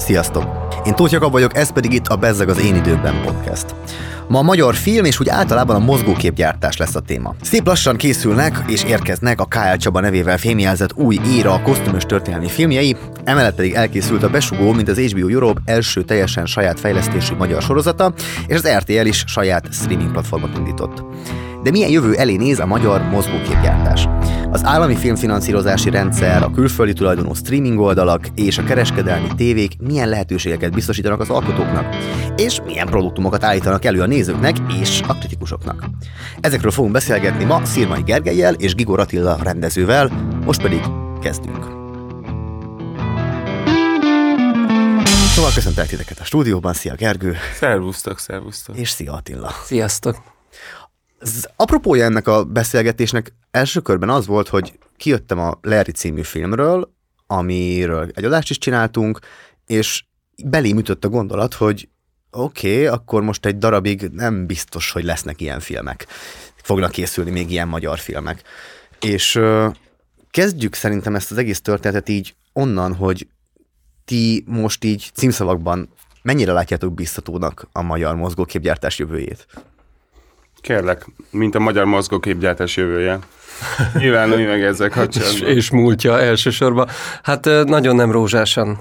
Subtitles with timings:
[0.00, 0.44] Sziasztok!
[0.84, 3.74] Én Tóth Jakab vagyok, ez pedig itt a Bezzeg az én időben podcast.
[4.28, 7.34] Ma a magyar film és úgy általában a mozgóképgyártás lesz a téma.
[7.42, 9.76] Szép lassan készülnek és érkeznek a K.L.
[9.76, 14.88] Csaba nevével fémjelzett új éra a kosztümös történelmi filmjei, emellett pedig elkészült a Besugó, mint
[14.88, 18.12] az HBO Europe első teljesen saját fejlesztésű magyar sorozata,
[18.46, 21.02] és az RTL is saját streaming platformot indított.
[21.62, 24.08] De milyen jövő elé néz a magyar mozgóképgyártás?
[24.50, 30.72] Az állami filmfinanszírozási rendszer, a külföldi tulajdonú streaming oldalak és a kereskedelmi tévék milyen lehetőségeket
[30.72, 31.96] biztosítanak az alkotóknak,
[32.36, 35.84] és milyen produktumokat állítanak elő a nézőknek és a kritikusoknak.
[36.40, 40.08] Ezekről fogunk beszélgetni ma Szirmai Gergelyel és Gigor Attila rendezővel,
[40.44, 40.80] most pedig
[41.22, 41.64] kezdünk.
[45.34, 47.36] Szóval köszöntelek titeket a stúdióban, szia Gergő!
[47.54, 48.76] Szervusztok, szervusztok!
[48.76, 49.50] És szia Attila!
[49.64, 50.29] Sziasztok!
[51.22, 56.92] Az apropója ennek a beszélgetésnek első körben az volt, hogy kijöttem a Larry című filmről,
[57.26, 59.18] amiről egy adást is csináltunk,
[59.66, 60.04] és
[60.44, 61.88] belém ütött a gondolat, hogy
[62.30, 66.06] oké, okay, akkor most egy darabig nem biztos, hogy lesznek ilyen filmek.
[66.56, 68.42] Fognak készülni még ilyen magyar filmek.
[69.00, 69.74] És uh,
[70.30, 73.26] kezdjük szerintem ezt az egész történetet így onnan, hogy
[74.04, 75.88] ti most így címszavakban
[76.22, 79.46] mennyire látjátok biztatónak a magyar mozgóképgyártás jövőjét?
[80.60, 83.18] Kérlek, mint a magyar mozgóképgyártás jövője.
[83.98, 85.48] Nyilvánulj meg ezzel kapcsolatban.
[85.48, 86.88] és, és múltja elsősorban.
[87.22, 88.78] Hát nagyon nem rózsásan,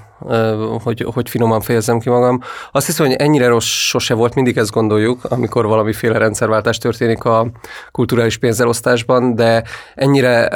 [0.83, 2.41] hogy, hogy finoman fejezem ki magam.
[2.71, 7.51] Azt hiszem, hogy ennyire rossz sose volt, mindig ezt gondoljuk, amikor valamiféle rendszerváltás történik a
[7.91, 9.63] kulturális pénzelosztásban, de
[9.95, 10.49] ennyire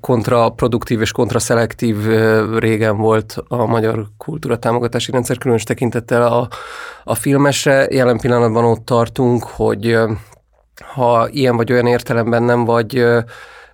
[0.00, 1.96] kontraproduktív és kontraszelektív
[2.58, 6.48] régen volt a magyar kultúra támogatási rendszer, különös tekintettel a,
[7.04, 7.86] a filmesre.
[7.90, 9.98] Jelen pillanatban ott tartunk, hogy
[10.80, 13.04] ha ilyen vagy olyan értelemben nem vagy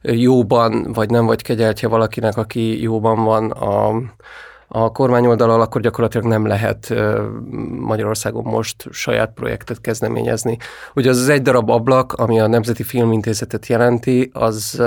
[0.02, 4.02] jóban, vagy nem vagy kegyeltje valakinek, aki jóban van a,
[4.68, 6.94] a kormányoldalal, akkor gyakorlatilag nem lehet
[7.78, 10.58] Magyarországon most saját projektet kezdeményezni.
[10.94, 14.82] Ugye az az egy darab ablak, ami a Nemzeti Filmintézetet jelenti, az,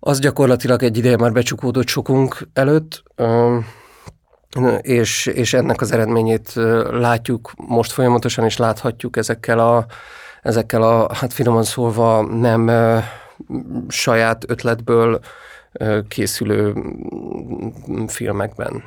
[0.00, 3.02] az gyakorlatilag egy ideje már becsukódott sokunk előtt,
[4.80, 6.52] és, és ennek az eredményét
[6.90, 9.86] látjuk most folyamatosan, és láthatjuk ezekkel a
[10.42, 12.70] ezekkel a, hát finoman szólva nem
[13.88, 15.20] saját ötletből
[16.08, 16.74] készülő
[18.06, 18.82] filmekben.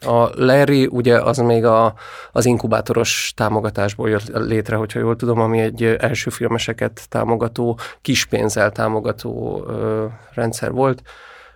[0.00, 1.94] A Larry ugye az még a,
[2.32, 9.64] az inkubátoros támogatásból jött létre, hogyha jól tudom, ami egy első filmeseket támogató, kispénzzel támogató
[9.66, 11.02] ö, rendszer volt.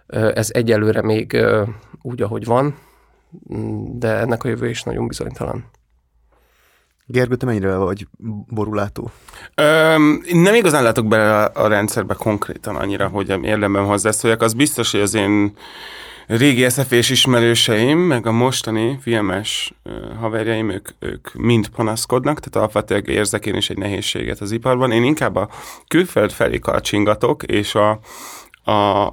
[0.07, 1.63] Ez egyelőre még ö,
[2.03, 2.79] úgy, ahogy van,
[3.93, 5.65] de ennek a jövő is nagyon bizonytalan.
[7.07, 8.07] Gergő, te mennyire vagy
[8.49, 9.11] borulátó?
[9.55, 14.43] Öm, nem igazán látok bele a, rendszerbe konkrétan annyira, hogy érdemben hozzászóljak.
[14.43, 15.53] Az biztos, hogy az én
[16.27, 19.75] régi szf ismerőseim, meg a mostani filmes
[20.21, 24.93] haverjaim, ők, ők mind panaszkodnak, tehát alapvetően érzek én is egy nehézséget az iparban.
[24.93, 25.49] Én inkább a
[25.89, 27.91] külföld felé kacsingatok, és a,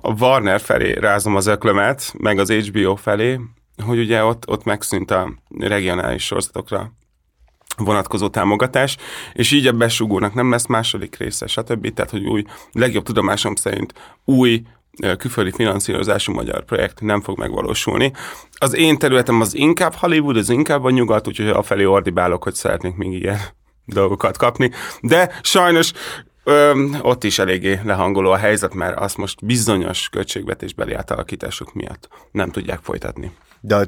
[0.01, 3.39] a Warner felé rázom az öklömet, meg az HBO felé,
[3.85, 6.91] hogy ugye ott, ott megszűnt a regionális sorozatokra
[7.83, 8.97] vonatkozó támogatás,
[9.33, 11.93] és így a besugónak nem lesz második része, stb.
[11.93, 13.93] Tehát, hogy új, legjobb tudomásom szerint
[14.25, 14.63] új
[15.17, 18.11] külföldi finanszírozású magyar projekt nem fog megvalósulni.
[18.57, 22.53] Az én területem az inkább Hollywood, az inkább a nyugat, úgyhogy a felé ordibálok, hogy
[22.53, 23.39] szeretnék még ilyen
[23.85, 24.71] dolgokat kapni.
[25.01, 25.91] De sajnos
[26.43, 32.51] Ö, ott is eléggé lehangoló a helyzet, mert azt most bizonyos költségvetésbeli átalakítások miatt nem
[32.51, 33.31] tudják folytatni
[33.61, 33.85] de a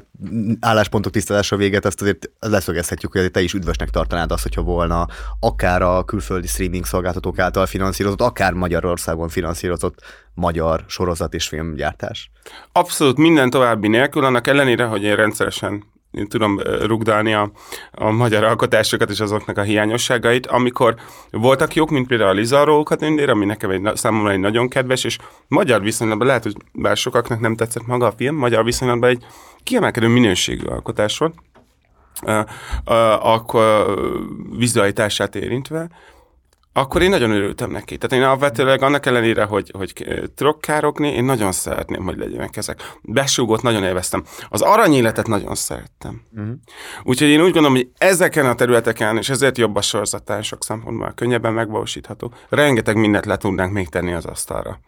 [0.60, 5.06] álláspontok tisztázása véget azt azért leszögezhetjük, hogy te is üdvösnek tartanád azt, hogyha volna
[5.40, 9.98] akár a külföldi streaming szolgáltatók által finanszírozott, akár Magyarországon finanszírozott
[10.34, 12.30] magyar sorozat és filmgyártás.
[12.72, 17.50] Abszolút minden további nélkül, annak ellenére, hogy én rendszeresen én tudom rugdalni a,
[17.90, 20.94] a magyar alkotásokat és azoknak a hiányosságait, amikor
[21.30, 25.18] voltak jók, mint például a Lizarro Katindér, ami nekem egy, számomra egy nagyon kedves, és
[25.48, 29.24] magyar viszonylatban lehet, hogy bár sokaknak nem tetszett maga a film, magyar viszonylatban egy
[29.62, 31.34] kiemelkedő minőségű alkotás volt,
[33.20, 33.94] akkor
[34.58, 35.88] vizualitását érintve,
[36.74, 37.98] akkor én nagyon örültem neki.
[37.98, 39.92] Tehát én alapvetőleg annak ellenére, hogy, hogy
[40.34, 42.96] trokkárokni, én nagyon szeretném, hogy legyenek ezek.
[43.02, 44.24] Besúgott nagyon élveztem.
[44.48, 46.22] Az aranyéletet nagyon szerettem.
[46.36, 46.54] Uh-huh.
[47.02, 51.12] Úgyhogy én úgy gondolom, hogy ezeken a területeken, és ezért jobb a sorozatán sok szempontból
[51.14, 54.78] könnyebben megvalósítható, rengeteg mindent le tudnánk még tenni az asztalra.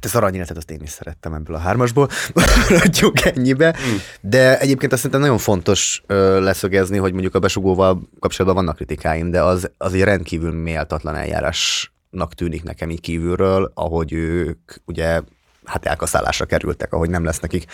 [0.00, 2.08] Hát ez aranyéletet azt én is szerettem ebből a hármasból,
[2.68, 3.76] maradjunk ennyibe.
[3.78, 3.96] Mm.
[4.20, 9.30] De egyébként azt szerintem nagyon fontos ö, leszögezni, hogy mondjuk a besugóval kapcsolatban vannak kritikáim,
[9.30, 15.20] de az, az egy rendkívül méltatlan eljárásnak tűnik nekem így kívülről, ahogy ők ugye
[15.64, 17.64] hát elkaszálásra kerültek, ahogy nem lesz nekik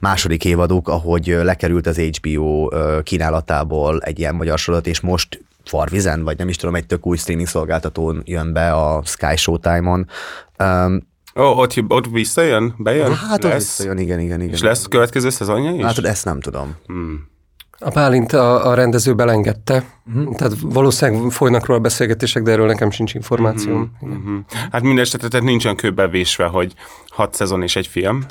[0.00, 2.68] második évaduk, ahogy lekerült az HBO
[3.02, 7.16] kínálatából egy ilyen magyar sorozat, és most Farvizen, vagy nem is tudom, egy tök új
[7.16, 10.08] streaming szolgáltatón jön be a Sky Showtime-on.
[10.58, 11.06] Um,
[11.36, 12.74] Ó, oh, ott, ott visszajön?
[12.78, 13.14] Bejön?
[13.14, 13.52] Hát lesz.
[13.52, 14.52] ott visszajön, igen, igen, igen.
[14.52, 15.82] És lesz a következő szezonja is?
[15.82, 16.76] Hát ezt nem tudom.
[16.86, 17.26] Hmm.
[17.80, 19.84] A Pálint a, a rendező belengedte,
[20.14, 20.36] uh-huh.
[20.36, 23.92] tehát valószínűleg folynak róla beszélgetések, de erről nekem sincs információm.
[24.00, 24.18] Uh-huh.
[24.18, 24.38] Uh-huh.
[24.70, 26.72] Hát minden esetre tehát nincsen kőbevésve, hogy
[27.06, 28.24] hat szezon és egy film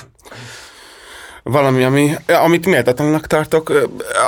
[1.50, 3.72] valami, ami, amit méltatlanak tartok.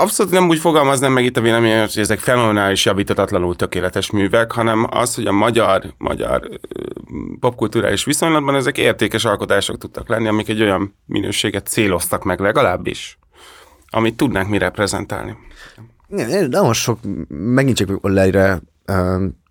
[0.01, 4.87] Abszolút nem úgy fogalmaznám meg itt a véleményem, hogy ezek fenomenális, javítatatlanul tökéletes művek, hanem
[4.91, 6.49] az, hogy a magyar, magyar
[7.41, 13.19] popkulturális viszonylatban ezek értékes alkotások tudtak lenni, amik egy olyan minőséget céloztak meg legalábbis,
[13.91, 15.37] amit tudnánk mi reprezentálni.
[16.49, 18.61] De most sok, megint csak leire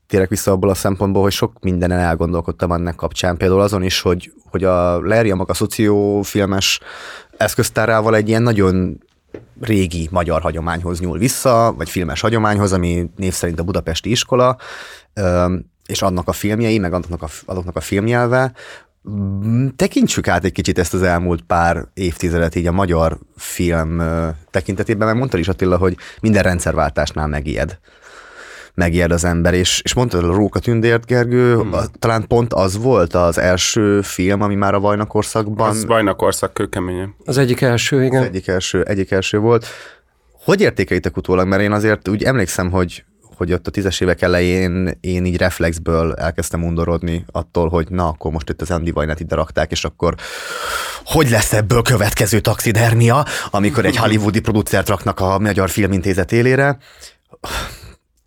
[0.07, 3.37] térek vissza abból a szempontból, hogy sok mindenen elgondolkodtam ennek kapcsán.
[3.37, 6.79] Például azon is, hogy, hogy a Lerja maga szociófilmes
[7.39, 9.03] eszköztárával egy ilyen nagyon
[9.61, 14.57] régi magyar hagyományhoz nyúl vissza, vagy filmes hagyományhoz, ami név szerint a Budapesti Iskola,
[15.85, 18.53] és annak a filmjei, meg annak a, azoknak a filmnyelve,
[19.75, 24.01] tekintsük át egy kicsit ezt az elmúlt pár évtizedet így a magyar film
[24.51, 27.79] tekintetében, mert mondtad is Attila, hogy minden rendszerváltásnál megijed
[28.79, 31.71] megijed az ember, és, és mondtad a Róka Tündért, Gergő, hmm.
[31.99, 35.69] talán pont az volt az első film, ami már a Vajnakorszakban...
[35.69, 37.09] Az Vajnakorszak kőkeménye.
[37.25, 38.21] Az egyik első, igen.
[38.21, 39.65] Az egyik első, egyik első volt.
[40.43, 41.47] Hogy értékelitek utólag?
[41.47, 43.03] Mert én azért úgy emlékszem, hogy
[43.37, 48.31] hogy ott a tízes évek elején én így reflexből elkezdtem undorodni attól, hogy na, akkor
[48.31, 50.15] most itt az Andy Vajnát ide rakták, és akkor
[51.05, 56.77] hogy lesz ebből következő taxidermia, amikor egy hollywoodi producert raknak a Magyar Filmintézet élére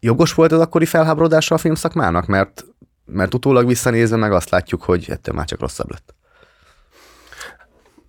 [0.03, 2.27] jogos volt az akkori felháborodása a filmszakmának?
[2.27, 2.65] Mert,
[3.05, 6.15] mert utólag visszanézve meg azt látjuk, hogy ettől már csak rosszabb lett.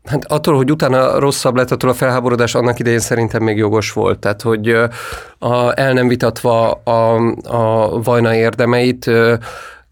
[0.04, 4.19] Hát attól, hogy utána rosszabb lett, attól a felháborodás annak idején szerintem még jogos volt.
[4.19, 4.69] Tehát, hogy
[5.40, 9.12] a, el nem vitatva a, a vajna érdemeit,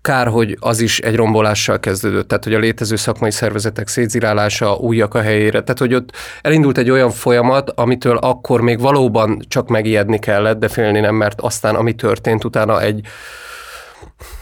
[0.01, 5.13] Kár, hogy az is egy rombolással kezdődött, tehát hogy a létező szakmai szervezetek szétzirálása, újak
[5.13, 6.11] a helyére, tehát hogy ott
[6.41, 11.41] elindult egy olyan folyamat, amitől akkor még valóban csak megijedni kellett, de félni nem, mert
[11.41, 13.01] aztán ami történt utána egy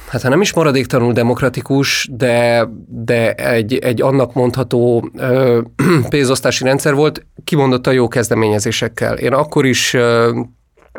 [0.10, 5.62] hát ha nem is maradéktalanul demokratikus, de, de egy, egy annak mondható ö,
[6.10, 9.18] pénzosztási rendszer volt, kimondottan jó kezdeményezésekkel.
[9.18, 10.40] Én akkor is ö,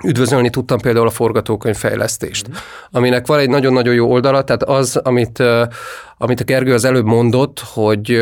[0.04, 2.52] üdvözölni tudtam például a forgatókönyvfejlesztést, mm.
[2.90, 5.42] aminek van egy nagyon-nagyon jó oldala, tehát az, amit
[6.22, 8.18] amit a Gergő az előbb mondott, hogy,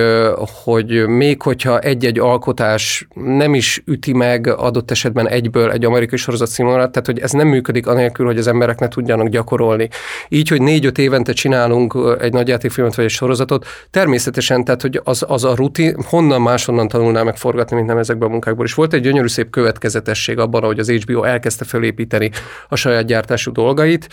[0.65, 6.49] hogy még hogyha egy-egy alkotás nem is üti meg adott esetben egyből egy amerikai sorozat
[6.49, 9.89] színvonalat, tehát hogy ez nem működik anélkül, hogy az emberek ne tudjanak gyakorolni.
[10.29, 15.44] Így, hogy négy-öt évente csinálunk egy nagyjátékfilmet vagy egy sorozatot, természetesen, tehát hogy az, az
[15.44, 18.65] a rutin, honnan máshonnan tanulná meg forgatni, mint nem ezekben a munkákból.
[18.65, 22.31] is volt egy gyönyörű szép következetesség abban, hogy az HBO elkezdte felépíteni
[22.69, 24.09] a saját gyártású dolgait.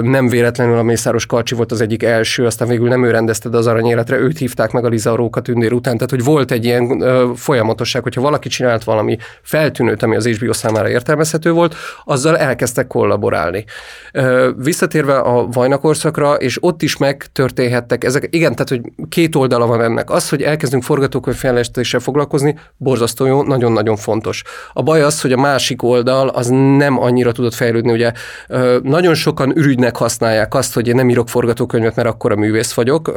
[0.00, 3.66] Nem véletlenül a Mészáros Karcsi volt az egyik első, aztán végül nem ő rendezte az
[3.66, 7.30] aranyéletre, őt hívták meg a Liza Róka tündér után, tehát hogy volt egy ilyen ö,
[7.34, 11.74] folyamatosság, hogyha valaki csinált valami feltűnőt, ami az HBO számára értelmezhető volt,
[12.04, 13.64] azzal elkezdtek kollaborálni.
[14.12, 19.82] Ö, visszatérve a vajnakorszakra, és ott is megtörténhettek ezek, igen, tehát hogy két oldala van
[19.82, 20.10] ennek.
[20.10, 24.42] Az, hogy elkezdünk forgatókönyvfejlesztéssel foglalkozni, borzasztó jó, nagyon-nagyon fontos.
[24.72, 28.12] A baj az, hogy a másik oldal az nem annyira tudott fejlődni, ugye
[28.48, 32.72] ö, nagyon sokan ürügynek használják azt, hogy én nem írok forgatókönyvet, mert akkor a művész
[32.72, 33.12] vagyok, vagyok,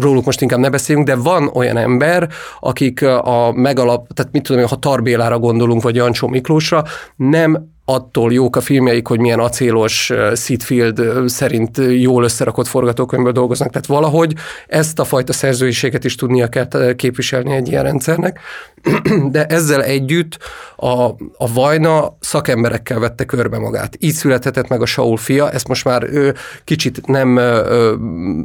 [0.00, 2.28] róluk most inkább ne beszéljünk, de van olyan ember,
[2.60, 6.84] akik a megalap, tehát mit tudom, ha Tarbélára gondolunk, vagy Jancsó Miklósra,
[7.16, 13.70] nem attól jók a filmjeik, hogy milyen acélos Seedfield szerint jól összerakott forgatókönyvből dolgoznak.
[13.70, 14.34] Tehát valahogy
[14.66, 18.40] ezt a fajta szerzőiséget is tudnia kell képviselni egy ilyen rendszernek.
[19.30, 20.38] De ezzel együtt
[20.76, 20.90] a,
[21.36, 23.96] a Vajna szakemberekkel vette körbe magát.
[23.98, 27.40] Így születhetett meg a Saul fia, ezt most már ő kicsit nem,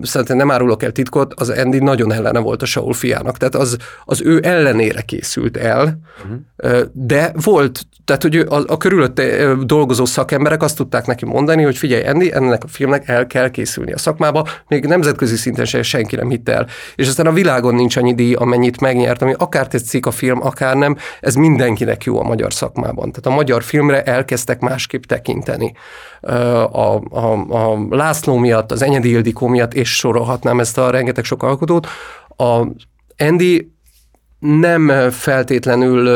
[0.02, 3.38] szerintem nem árulok el titkot, az Andy nagyon ellene volt a Saul fiának.
[3.38, 6.82] Tehát az, az ő ellenére készült el, uh-huh.
[6.94, 9.31] de volt, tehát hogy a, a körülötte
[9.64, 13.92] dolgozó szakemberek azt tudták neki mondani, hogy figyelj, Andy, ennek a filmnek el kell készülni
[13.92, 16.68] a szakmába, még nemzetközi szinten se senki nem hitt el.
[16.96, 20.76] És aztán a világon nincs annyi díj, amennyit megnyert, ami akár tetszik a film, akár
[20.76, 23.12] nem, ez mindenkinek jó a magyar szakmában.
[23.12, 25.74] Tehát a magyar filmre elkezdtek másképp tekinteni.
[26.22, 31.44] A, a, a László miatt, az Enyedi Ildikó miatt, és sorolhatnám ezt a rengeteg sok
[31.44, 31.88] alkotót.
[32.38, 32.68] A
[33.18, 33.72] Andy
[34.40, 36.10] nem feltétlenül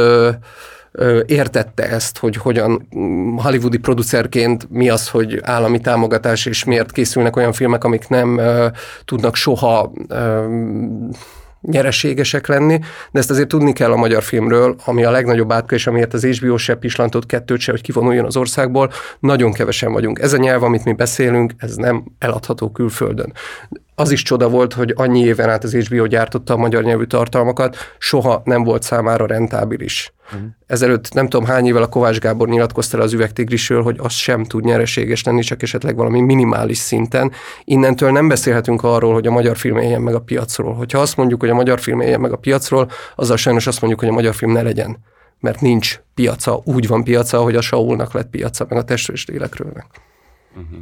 [1.25, 7.35] értette ezt, hogy hogyan mm, hollywoodi producerként mi az, hogy állami támogatás, és miért készülnek
[7.35, 8.41] olyan filmek, amik nem
[9.05, 9.91] tudnak soha
[11.61, 12.79] nyereségesek lenni,
[13.11, 16.57] de ezt azért tudni kell a magyar filmről, ami a legnagyobb és amiért az HBO
[16.57, 20.19] se pislantott kettőt se, hogy kivonuljon az országból, nagyon kevesen vagyunk.
[20.19, 23.33] Ez a nyelv, amit mi beszélünk, ez nem eladható külföldön
[23.95, 27.77] az is csoda volt, hogy annyi éven át az HBO gyártotta a magyar nyelvű tartalmakat,
[27.97, 30.13] soha nem volt számára rentábilis.
[30.25, 30.49] Uh-huh.
[30.67, 34.63] Ezelőtt nem tudom hány évvel a Kovács Gábor nyilatkozta az üvegtigrisről, hogy az sem tud
[34.63, 37.31] nyereséges lenni, csak esetleg valami minimális szinten.
[37.63, 40.73] Innentől nem beszélhetünk arról, hogy a magyar film éljen meg a piacról.
[40.73, 44.01] Hogyha azt mondjuk, hogy a magyar film éljen meg a piacról, azzal sajnos azt mondjuk,
[44.01, 44.97] hogy a magyar film ne legyen.
[45.39, 48.93] Mert nincs piaca, úgy van piaca, hogy a Saulnak lett piaca, meg a
[49.25, 49.85] lélekről.
[50.55, 50.79] Uh-huh.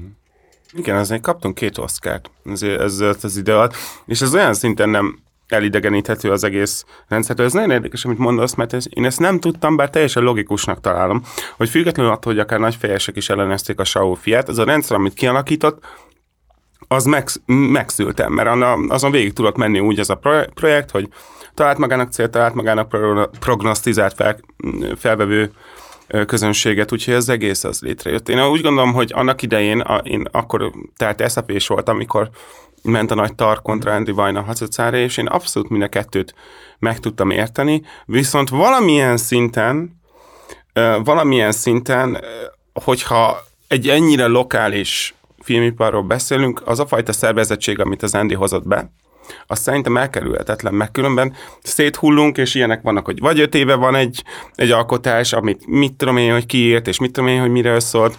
[0.75, 3.75] Igen, azért kaptunk két oszkárt ezért ez az idő alatt,
[4.05, 7.45] és ez olyan szinten nem elidegeníthető az egész rendszertől.
[7.45, 11.21] Ez nagyon érdekes, amit mondasz, mert ez, én ezt nem tudtam, bár teljesen logikusnak találom,
[11.57, 15.13] hogy függetlenül attól, hogy akár nagyfejesek is ellenezték a Saul fiát, az a rendszer, amit
[15.13, 15.85] kialakított,
[16.87, 18.49] az megsz, megszültem, mert
[18.87, 20.19] azon végig tudott menni úgy ez a
[20.53, 21.09] projekt, hogy
[21.53, 22.97] talált magának célt, talált magának
[23.39, 24.39] prognosztizált fel,
[24.95, 25.51] felvevő
[26.25, 28.29] közönséget, úgyhogy ez egész az létrejött.
[28.29, 32.29] Én úgy gondolom, hogy annak idején, a, én akkor, tehát szap voltam, amikor
[32.83, 36.35] ment a nagy tar kontra Andy Vajna hacacára, és én abszolút mind a kettőt
[36.79, 40.01] meg tudtam érteni, viszont valamilyen szinten,
[41.03, 42.23] valamilyen szinten,
[42.73, 48.91] hogyha egy ennyire lokális filmiparról beszélünk, az a fajta szervezettség, amit az Andy hozott be,
[49.47, 54.23] az szerintem elkerülhetetlen, meg különben széthullunk, és ilyenek vannak, hogy vagy öt éve van egy,
[54.55, 58.17] egy alkotás, amit mit tudom én, hogy kiírt, és mit tudom én, hogy mire szólt,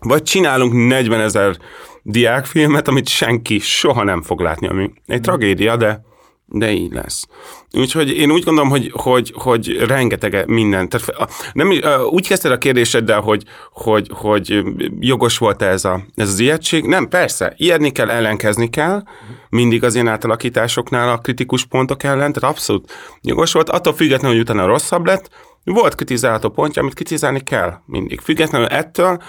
[0.00, 1.56] vagy csinálunk 40 ezer
[2.02, 6.06] diákfilmet, amit senki soha nem fog látni, ami egy tragédia, de
[6.50, 7.26] de így lesz.
[7.72, 10.88] Úgyhogy én úgy gondolom, hogy, hogy, hogy rengeteg minden.
[10.88, 11.70] Tehát nem,
[12.10, 14.64] úgy kezdted a kérdéseddel, hogy, hogy, hogy
[15.00, 16.84] jogos volt ez, a, ez az ijegység.
[16.84, 19.02] Nem, persze, ijedni kell, ellenkezni kell,
[19.48, 23.68] mindig az ilyen átalakításoknál a kritikus pontok ellen, tehát abszolút jogos volt.
[23.68, 25.30] Attól függetlenül, hogy utána rosszabb lett,
[25.64, 28.20] volt kritizálható pontja, amit kritizálni kell mindig.
[28.20, 29.22] Függetlenül ettől,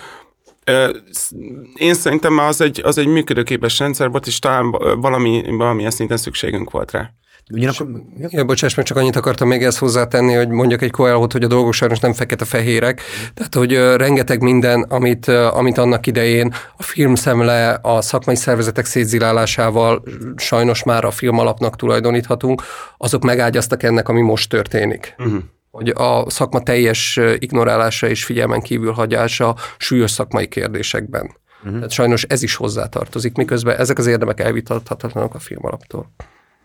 [1.76, 4.72] én szerintem az egy, az egy működőképes rendszer volt, és talán
[5.02, 7.14] valami, valamilyen szinten szükségünk volt rá.
[7.54, 7.88] Ugyanakkor...
[8.30, 11.48] Ja, bocsáss meg, csak annyit akartam még ezt hozzátenni, hogy mondjak egy koelhot, hogy a
[11.48, 13.02] dolgok sajnos nem fekete-fehérek.
[13.34, 20.04] Tehát, hogy rengeteg minden, amit, amit annak idején a filmszemle, a szakmai szervezetek szétzilálásával
[20.36, 22.64] sajnos már a film alapnak tulajdoníthatunk,
[22.98, 25.16] azok megágyaztak ennek, ami most történik.
[25.18, 31.38] Uh-huh hogy a szakma teljes ignorálása és figyelmen kívül hagyása súlyos szakmai kérdésekben.
[31.60, 31.74] Uh-huh.
[31.74, 36.12] Tehát sajnos ez is hozzátartozik, miközben ezek az érdemek elvitathatatlanok a film alaptól.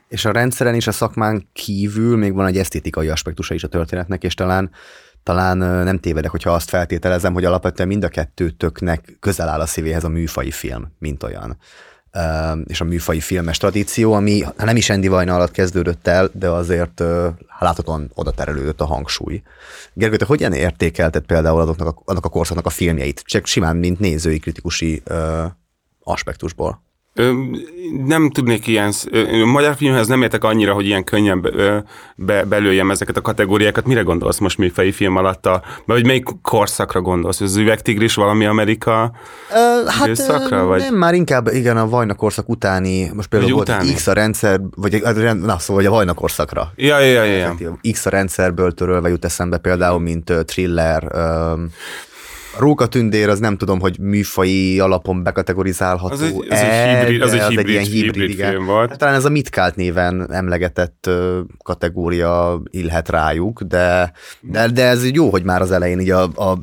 [0.08, 4.22] És a rendszeren és a szakmán kívül még van egy esztétikai aspektusa is a történetnek,
[4.22, 4.70] és talán
[5.22, 10.04] talán nem tévedek, hogyha azt feltételezem, hogy alapvetően mind a kettőtöknek közel áll a szívéhez
[10.04, 11.58] a műfai film, mint olyan
[12.64, 17.02] és a műfai filmes tradíció, ami nem is Andy Vajna alatt kezdődött el, de azért
[17.58, 19.42] láthatóan oda terelődött a hangsúly.
[19.92, 23.22] Gergő, te hogyan értékelted például azoknak a, annak a korszaknak a filmjeit?
[23.26, 25.02] Csak simán, mint nézői, kritikusi
[26.00, 26.82] aspektusból.
[27.16, 27.32] Ö,
[28.06, 31.84] nem tudnék ilyen, ö, magyar filmhez nem értek annyira, hogy ilyen könnyen be,
[32.16, 33.86] be, belőjem ezeket a kategóriákat.
[33.86, 35.46] Mire gondolsz most műfei film alatt?
[35.46, 37.40] A, vagy melyik korszakra gondolsz?
[37.40, 39.12] Az üvegtigris valami Amerika
[39.50, 40.64] ö, hát időszakra?
[40.64, 40.80] Vagy?
[40.80, 43.92] Nem, már inkább igen a Vajna korszak utáni, most például volt utáni.
[43.92, 45.02] X a rendszer, vagy
[45.40, 46.72] na, szóval a Vajna korszakra.
[46.76, 47.78] Ja, ja, ja, ja.
[47.92, 51.02] X a rendszerből törölve jut eszembe például, mint uh, thriller,
[52.54, 56.14] uh, Rókatündér az nem tudom, hogy műfai alapon bekategorizálható.
[56.14, 58.50] Az egy, az egy hibrid, az egy hibrid, egy ilyen hibrid, hibrid igen.
[58.50, 58.88] film volt.
[58.88, 61.10] Hát, talán ez a Mitkált néven emlegetett
[61.64, 66.58] kategória illhet rájuk, de, de, de ez jó, hogy már az elején így a, a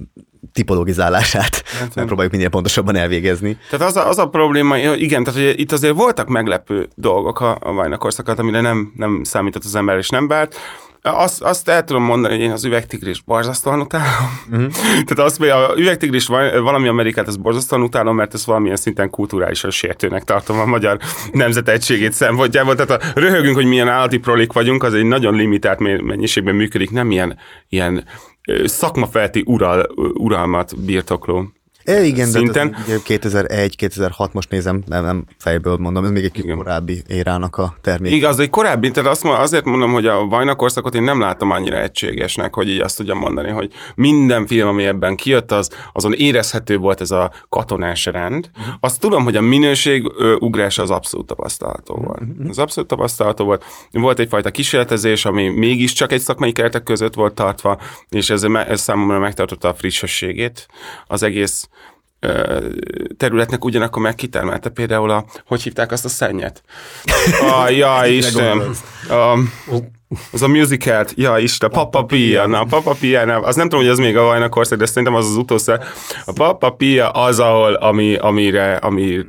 [0.54, 3.58] tipologizálását hát, megpróbáljuk minél pontosabban elvégezni.
[3.70, 7.58] Tehát az a, az a probléma, igen, tehát hogy itt azért voltak meglepő dolgok a,
[7.62, 10.56] a vajnakorszakat, amire nem, nem számított az ember és nem várt.
[11.02, 14.40] Azt, azt el tudom mondani, hogy én az üvegtigris borzasztóan utálom.
[14.52, 14.72] Uh-huh.
[15.08, 16.28] Tehát azt, hogy a üvegtigris
[16.62, 20.98] valami Amerikát, az borzasztóan utálom, mert ez valamilyen szinten kulturálisan sértőnek tartom a magyar
[21.32, 22.76] nemzet egységét szempontjából.
[22.76, 27.12] Tehát a röhögünk, hogy milyen állati prolik vagyunk, az egy nagyon limitált mennyiségben működik, nem
[27.12, 27.38] ilyen,
[27.70, 28.06] ilyen
[28.66, 31.52] szakmafelti ural, uralmat birtokló
[31.84, 32.76] É, igen, szinten.
[32.88, 36.58] de 2001-2006, most nézem, nem, nem fejből mondom, ez még egy Igen.
[36.58, 38.12] korábbi érának a termék.
[38.12, 42.54] Igaz, egy korábbi, tehát azt, azért mondom, hogy a vajnakorszakot én nem látom annyira egységesnek,
[42.54, 47.02] hogy így azt tudjam mondani, hogy minden film, ami ebben kijött, az, azon érezhető volt
[47.02, 48.50] ez a katonás rend.
[48.80, 52.22] Azt tudom, hogy a minőség ö, ugrása az abszolút tapasztalható volt.
[52.50, 53.64] Az abszolút tapasztalható volt.
[53.92, 59.20] Volt egyfajta kísérletezés, ami mégiscsak egy szakmai keretek között volt tartva, és ez, ez számomra
[59.20, 60.68] megtartotta a frissességét.
[61.08, 61.70] Az egész
[63.18, 66.64] területnek ugyanakkor meg kitermelte például a, hogy hívták azt a szennyet?
[67.52, 68.62] A, ja, Isten.
[69.10, 69.38] A,
[70.32, 73.94] az a musicalt, ja Isten, Papa Pia, na Papa Pia, nem, az nem tudom, hogy
[73.94, 75.74] az még a Vajnakorszak, de szerintem az az utolsó.
[76.26, 79.26] A Papa Pia az, ahol, ami, amire, ami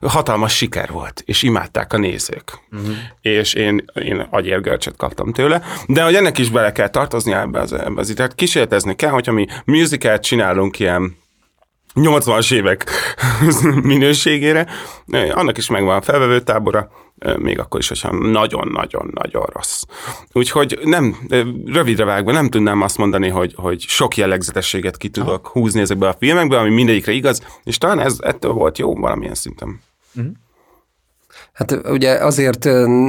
[0.00, 2.58] hatalmas siker volt, és imádták a nézők.
[2.72, 2.94] Uh-huh.
[3.20, 7.72] És én, én agyérgörcsöt kaptam tőle, de hogy ennek is bele kell tartozni ebbe az,
[7.72, 11.16] ebbe az tehát kísérletezni kell, hogyha mi musicalt csinálunk ilyen
[11.94, 12.90] 80-as évek
[13.82, 14.66] minőségére,
[15.30, 16.90] annak is megvan felvevő tábora,
[17.38, 19.82] még akkor is, hogyha nagyon-nagyon-nagyon rossz.
[20.32, 21.16] Úgyhogy nem,
[21.66, 26.16] rövidre vágva nem tudnám azt mondani, hogy, hogy sok jellegzetességet ki tudok húzni ezekbe a
[26.18, 29.80] filmekbe, ami mindegyikre igaz, és talán ez ettől volt jó valamilyen szinten.
[31.52, 32.64] Hát ugye azért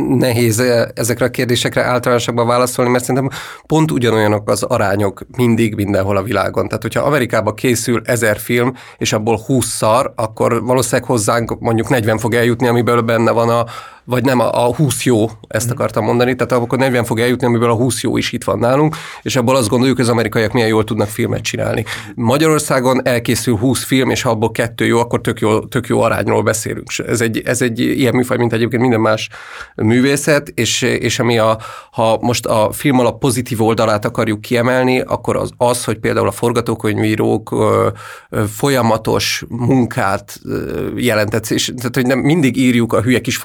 [0.07, 0.59] nehéz
[0.93, 6.67] ezekre a kérdésekre általánosabban válaszolni, mert szerintem pont ugyanolyanok az arányok mindig mindenhol a világon.
[6.67, 12.17] Tehát, hogyha Amerikában készül ezer film, és abból 20 szar, akkor valószínűleg hozzánk mondjuk 40
[12.17, 13.65] fog eljutni, amiből benne van a,
[14.05, 17.69] vagy nem, a, a 20 jó, ezt akartam mondani, tehát akkor 40 fog eljutni, amiből
[17.69, 20.67] a 20 jó is itt van nálunk, és abból azt gondoljuk, hogy az amerikaiak milyen
[20.67, 21.85] jól tudnak filmet csinálni.
[22.15, 26.43] Magyarországon elkészül 20 film, és ha abból kettő jó, akkor tök jó, tök jó arányról
[26.43, 26.89] beszélünk.
[27.07, 29.29] Ez egy, ez egy ilyen műfaj, mint egyébként minden más
[29.75, 31.57] művészet, és, és ami a,
[31.91, 36.31] ha most a film alap pozitív oldalát akarjuk kiemelni, akkor az, az hogy például a
[36.31, 37.87] forgatókönyvírók ö,
[38.29, 43.37] ö, folyamatos munkát ö, jelentett, és tehát, hogy nem mindig írjuk a hülye kis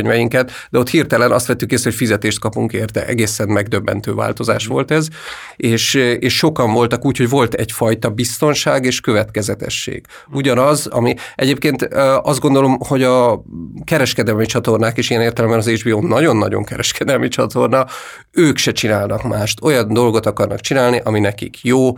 [0.00, 3.06] forgatókönyveinket, de ott hirtelen azt vettük észre, hogy fizetést kapunk érte.
[3.06, 5.08] Egészen megdöbbentő változás volt ez,
[5.56, 10.06] és, és sokan voltak úgy, hogy volt egyfajta biztonság és következetesség.
[10.32, 11.82] Ugyanaz, ami egyébként
[12.22, 13.42] azt gondolom, hogy a
[13.84, 17.86] kereskedelmi csatornák is ilyen értelemben az HBO nagyon-nagyon kereskedelmi csatorna,
[18.30, 19.62] ők se csinálnak mást.
[19.62, 21.92] Olyan dolgot akarnak csinálni, ami nekik jó,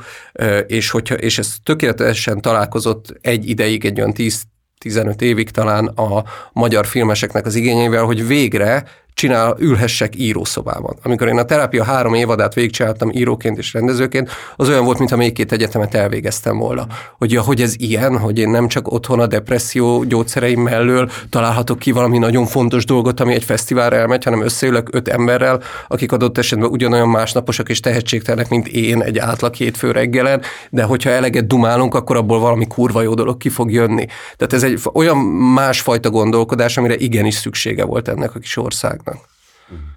[0.67, 4.43] és, hogyha, és ez tökéletesen találkozott egy ideig, egy olyan 10
[4.83, 10.97] 15 évig talán a magyar filmeseknek az igényeivel, hogy végre csinál, ülhessek írószobában.
[11.03, 15.33] Amikor én a terápia három évadát végigcsináltam íróként és rendezőként, az olyan volt, mintha még
[15.33, 16.87] két egyetemet elvégeztem volna.
[17.19, 21.79] Hogy, ja, hogy ez ilyen, hogy én nem csak otthon a depresszió gyógyszereim mellől találhatok
[21.79, 26.39] ki valami nagyon fontos dolgot, ami egy fesztiválra elmegy, hanem összeülök öt emberrel, akik adott
[26.39, 31.95] esetben ugyanolyan másnaposak és tehetségtelenek, mint én egy átlag hétfő reggelen, de hogyha eleget dumálunk,
[31.95, 34.07] akkor abból valami kurva jó dolog ki fog jönni.
[34.37, 35.17] Tehát ez egy olyan
[35.55, 39.02] másfajta gondolkodás, amire igenis szüksége volt ennek a kis országnak.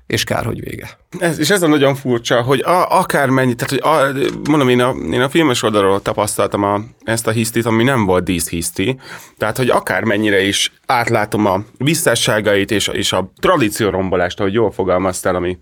[0.07, 0.89] És kár, hogy vége.
[1.19, 4.95] Ez, és ez a nagyon furcsa, hogy a, akármennyi, tehát hogy a, mondom, én a,
[5.11, 8.99] én a filmes oldalról tapasztaltam a, ezt a hisztit, ami nem volt díszhiszti,
[9.37, 15.35] tehát hogy akármennyire is átlátom a visszásságait és, és a tradíció rombolást, ahogy jól fogalmaztál,
[15.35, 15.57] ami,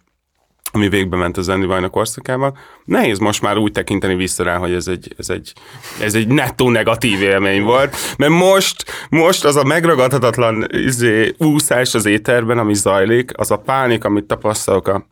[0.75, 2.57] ami végbe ment az Zenni Vajna korszakában.
[2.85, 5.53] Nehéz most már úgy tekinteni vissza rá, hogy ez egy, ez egy,
[6.01, 12.05] ez egy nettó negatív élmény volt, mert most, most az a megragadhatatlan izé, úszás az
[12.05, 15.05] éterben, ami zajlik, az a pánik, amit tapasztalok a,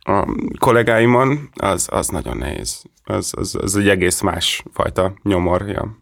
[0.00, 2.82] a kollégáimon, az, az nagyon nehéz.
[3.04, 5.68] Az, az, az egy egész más fajta nyomor.
[5.68, 5.96] Ja.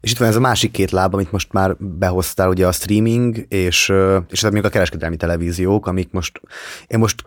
[0.00, 3.46] És itt van ez a másik két láb, amit most már behoztál, ugye a streaming,
[3.48, 3.92] és,
[4.30, 6.40] és ez még a kereskedelmi televíziók, amik most,
[6.86, 7.24] én most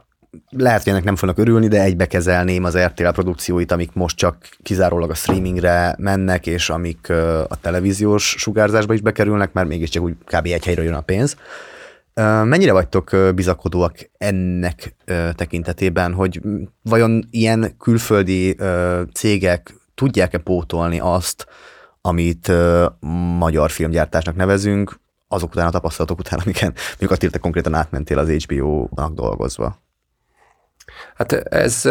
[0.57, 5.09] lehet, hogy ennek nem fognak örülni, de egybekezelném az RTL produkcióit, amik most csak kizárólag
[5.09, 7.09] a streamingre mennek, és amik
[7.47, 10.45] a televíziós sugárzásba is bekerülnek, mert mégiscsak úgy kb.
[10.45, 11.35] egy helyről jön a pénz.
[12.43, 14.95] Mennyire vagytok bizakodóak ennek
[15.35, 16.41] tekintetében, hogy
[16.81, 18.57] vajon ilyen külföldi
[19.13, 21.47] cégek tudják-e pótolni azt,
[22.01, 22.51] amit
[23.37, 29.13] magyar filmgyártásnak nevezünk, azok után a tapasztalatok után, amiken mondjuk Attila, konkrétan átmentél az HBO-nak
[29.13, 29.81] dolgozva?
[31.15, 31.81] Hát ez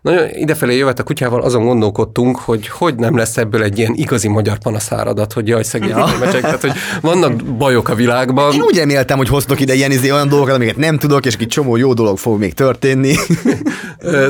[0.00, 4.28] nagyon idefelé jövet a kutyával, azon gondolkodtunk, hogy hogy nem lesz ebből egy ilyen igazi
[4.28, 6.08] magyar panaszáradat, hogy jaj, szegény ja.
[6.40, 8.52] tehát hogy vannak bajok a világban.
[8.52, 11.46] Én úgy reméltem, hogy hoztok ide ilyen izé olyan dolgokat, amiket nem tudok, és egy
[11.46, 13.14] csomó jó dolog fog még történni.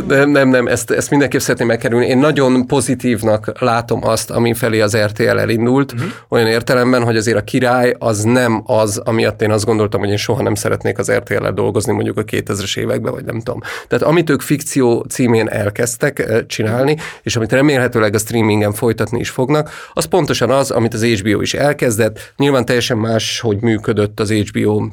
[0.06, 2.06] Nem, nem, nem, ezt, ezt mindenképp szeretném megkerülni.
[2.06, 6.08] Én nagyon pozitívnak látom azt, ami felé az RTL elindult, uh-huh.
[6.28, 10.16] olyan értelemben, hogy azért a király az nem az, amiatt én azt gondoltam, hogy én
[10.16, 13.60] soha nem szeretnék az RTL-el dolgozni mondjuk a 2000-es években, vagy nem tudom.
[13.88, 19.70] Tehát amit ők fikció címén elkezdtek csinálni, és amit remélhetőleg a streamingen folytatni is fognak,
[19.92, 22.32] az pontosan az, amit az HBO is elkezdett.
[22.36, 24.88] Nyilván teljesen más, hogy működött az HBO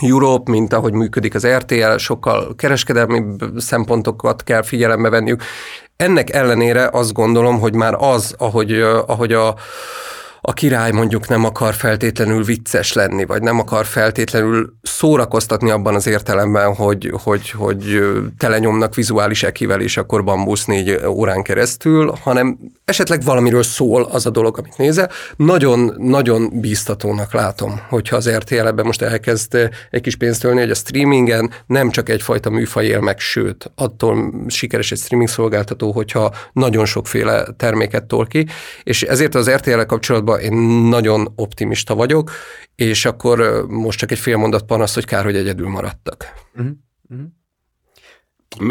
[0.00, 3.22] Europe, mint ahogy működik az RTL, sokkal kereskedelmi
[3.56, 5.42] szempontokat kell figyelembe venniük.
[5.96, 8.72] Ennek ellenére azt gondolom, hogy már az, ahogy,
[9.06, 9.54] ahogy a
[10.48, 16.06] a király mondjuk nem akar feltétlenül vicces lenni, vagy nem akar feltétlenül szórakoztatni abban az
[16.06, 18.02] értelemben, hogy, hogy, hogy
[18.38, 24.30] telenyomnak vizuális ekivel, és akkor bambusz négy órán keresztül, hanem esetleg valamiről szól az a
[24.30, 25.10] dolog, amit nézel.
[25.36, 30.70] Nagyon, nagyon bíztatónak látom, hogyha az RTL ebben most elkezd egy kis pénzt ölni, hogy
[30.70, 36.34] a streamingen nem csak egyfajta műfaj él meg, sőt, attól sikeres egy streaming szolgáltató, hogyha
[36.52, 38.46] nagyon sokféle terméket tol ki,
[38.82, 40.52] és ezért az RTL kapcsolatban én
[40.88, 42.30] nagyon optimista vagyok,
[42.74, 46.32] és akkor most csak egy fél mondat panasz, hogy kár, hogy egyedül maradtak.
[46.54, 46.72] Uh-huh.
[47.10, 47.26] Uh-huh.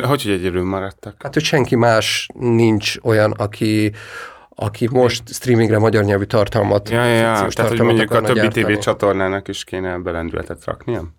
[0.09, 1.15] Hogy, hogy egyedül maradtak?
[1.23, 3.91] Hát, hogy senki más nincs olyan, aki,
[4.49, 7.47] aki most streamingre magyar nyelvű tartalmat, ja, ja, ja.
[7.47, 11.13] Tehát, hogy mondjuk a többi TV csatornának is kéne belendületet raknia?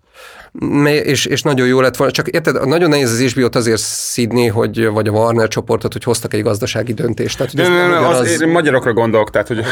[0.85, 2.13] És, és nagyon jó lett volna.
[2.13, 6.33] Csak érted, nagyon nehéz az HBO-t azért szidni, hogy, vagy a Warner csoportot, hogy hoztak
[6.33, 7.37] egy gazdasági döntést.
[7.37, 8.41] Tehát, hogy de, nem, nem, az, az...
[8.41, 9.63] Én magyarokra gondolok, tehát hogy,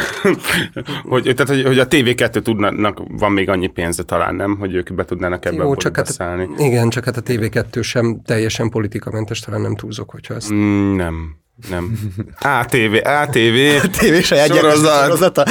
[1.12, 4.58] hogy, tehát, hogy, hogy a TV2 tudnak, van még annyi pénze talán, nem?
[4.60, 6.18] Hogy ők be tudnának ebben jó, csak hát,
[6.58, 10.54] Igen, csak hát a TV2 sem teljesen politikamentes, talán nem túlzok, hogyha ezt...
[10.54, 11.44] Mm, nem.
[11.70, 12.00] Nem.
[12.40, 13.88] ATV, ATV.
[13.92, 15.04] TV saját sorozat.
[15.04, 15.46] sorozata.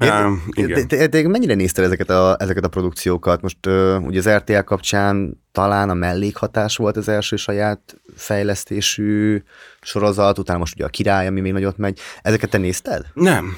[0.00, 0.42] Um,
[0.88, 3.42] te, te, mennyire nézted ezeket a, ezeket a produkciókat?
[3.42, 3.66] Most
[4.00, 9.42] ugye az RTL kapcsán talán a mellékhatás volt az első saját fejlesztésű
[9.80, 11.98] sorozat, utána most ugye a király, ami még nagyot megy.
[12.22, 13.06] Ezeket te nézted?
[13.14, 13.56] Nem.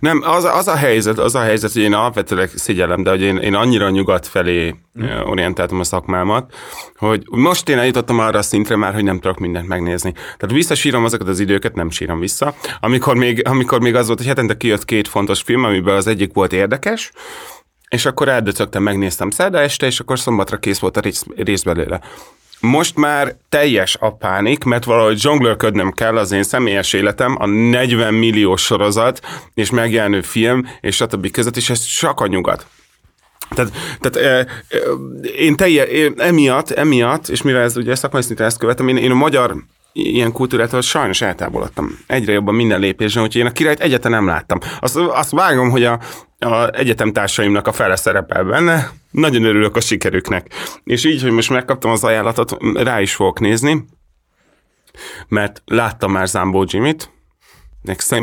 [0.00, 3.36] Nem, az, az a helyzet, az a helyzet, hogy én alapvetően szégyellem, de hogy én,
[3.36, 5.04] én annyira nyugat felé mm.
[5.24, 6.54] orientáltam a szakmámat,
[6.96, 10.12] hogy most én eljutottam arra a szintre már, hogy nem tudok mindent megnézni.
[10.12, 12.54] Tehát visszasírom azokat az időket, nem sírom vissza.
[12.80, 16.32] Amikor még, amikor még az volt, hogy hetente kijött két fontos film, amiben az egyik
[16.32, 17.12] volt érdekes,
[17.88, 22.00] és akkor eldöcögtem, megnéztem szerda este, és akkor szombatra kész volt a rész, rész belőle.
[22.60, 28.14] Most már teljes a pánik, mert valahogy zsonglőrködnöm kell az én személyes életem, a 40
[28.14, 29.20] millió sorozat,
[29.54, 31.30] és megjelenő film, és stb.
[31.30, 32.66] között, és ez csak a nyugat.
[33.54, 34.78] Tehát, tehát e, e,
[35.36, 39.14] én, telje, emiatt, emiatt, és mivel ez ugye szakmai szinten ezt követem, én, én a
[39.14, 39.56] magyar
[39.92, 41.98] ilyen kultúrától sajnos eltávolodtam.
[42.06, 44.58] Egyre jobban minden lépésben, hogy én a királyt egyetlen nem láttam.
[44.80, 45.98] Azt, azt vágom, hogy a,
[46.40, 50.54] a egyetemtársaimnak a fele szerepel benne, nagyon örülök a sikerüknek.
[50.84, 53.84] És így, hogy most megkaptam az ajánlatot, rá is fogok nézni,
[55.28, 57.10] mert láttam már Zambó Jimmy-t,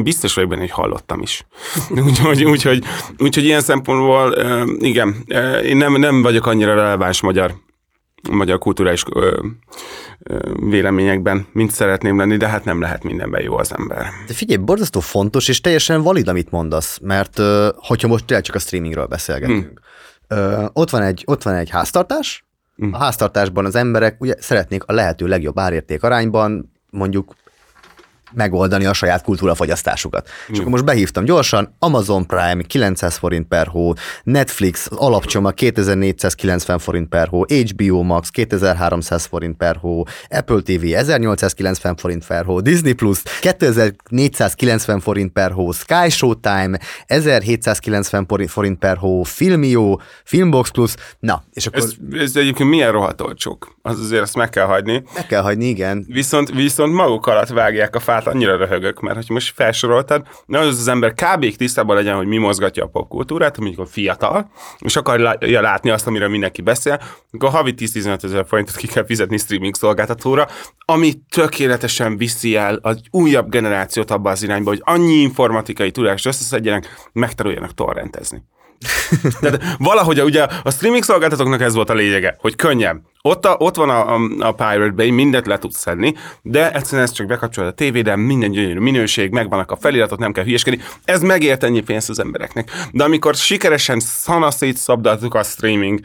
[0.04, 1.46] biztos vagyok benne, hogy hallottam is.
[2.08, 2.86] Úgyhogy úgy, úgy,
[3.18, 4.36] úgy, ilyen szempontból,
[4.80, 5.16] igen,
[5.64, 7.54] én nem, nem vagyok annyira releváns magyar,
[8.30, 9.04] magyar kulturális
[10.70, 14.06] véleményekben, mint szeretném lenni, de hát nem lehet mindenben jó az ember.
[14.28, 17.42] De figyelj, borzasztó fontos, és teljesen valid, amit mondasz, mert
[17.76, 19.82] hogyha most tényleg csak a streamingről beszélgetünk.
[20.28, 20.70] Hmm.
[20.74, 22.94] Ott, van egy, ott van egy háztartás, hmm.
[22.94, 27.36] a háztartásban az emberek ugye szeretnék a lehető legjobb árérték arányban mondjuk
[28.38, 30.28] megoldani a saját kultúrafogyasztásukat.
[30.28, 30.54] Mm.
[30.54, 37.10] És akkor most behívtam gyorsan, Amazon Prime 900 forint per hó, Netflix alapcsomag 2490 forint
[37.10, 42.94] per hó, HBO Max 2300 forint per hó, Apple TV 1890 forint per hó, Disney
[42.94, 51.44] Plus 2490 forint per hó, Sky Showtime 1790 forint per hó, Filmio, Filmbox Plus, na,
[51.54, 51.82] és akkor...
[51.82, 53.76] Ez, ez egyébként milyen rohadt olcsók?
[53.82, 55.04] Az azért ezt meg kell hagyni.
[55.14, 56.06] Meg kell hagyni, igen.
[56.08, 60.80] Viszont, viszont maguk alatt vágják a fát hát annyira röhögök, mert hogy most felsoroltad, az
[60.80, 61.56] az ember kb.
[61.56, 66.62] tisztában legyen, hogy mi mozgatja a popkultúrát, amikor fiatal, és akarja látni azt, amire mindenki
[66.62, 70.48] beszél, akkor havi 10-15 ezer forintot ki kell fizetni streaming szolgáltatóra,
[70.86, 77.10] ami tökéletesen viszi el az újabb generációt abba az irányba, hogy annyi informatikai tudást összeszedjenek,
[77.14, 78.44] megtanuljanak torrentezni.
[79.42, 83.06] Tehát valahogy ugye a streaming szolgáltatóknak ez volt a lényege, hogy könnyen.
[83.22, 84.14] Ott, a, ott van a,
[84.48, 88.52] a, Pirate Bay, mindent le tudsz szedni, de egyszerűen ezt csak bekapcsolod a tévéde, minden
[88.52, 90.84] gyönyörű minőség, megvannak a feliratok, nem kell hülyeskedni.
[91.06, 92.72] Ez megért ennyi pénzt az embereknek.
[92.92, 96.00] De amikor sikeresen szanaszét szabdaltuk a streaming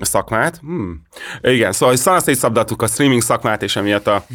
[0.00, 1.02] szakmát, hmm,
[1.40, 4.26] igen, szóval szanaszét szabdaltuk a streaming szakmát, és emiatt a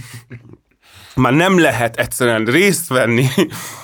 [1.15, 3.25] már nem lehet egyszerűen részt venni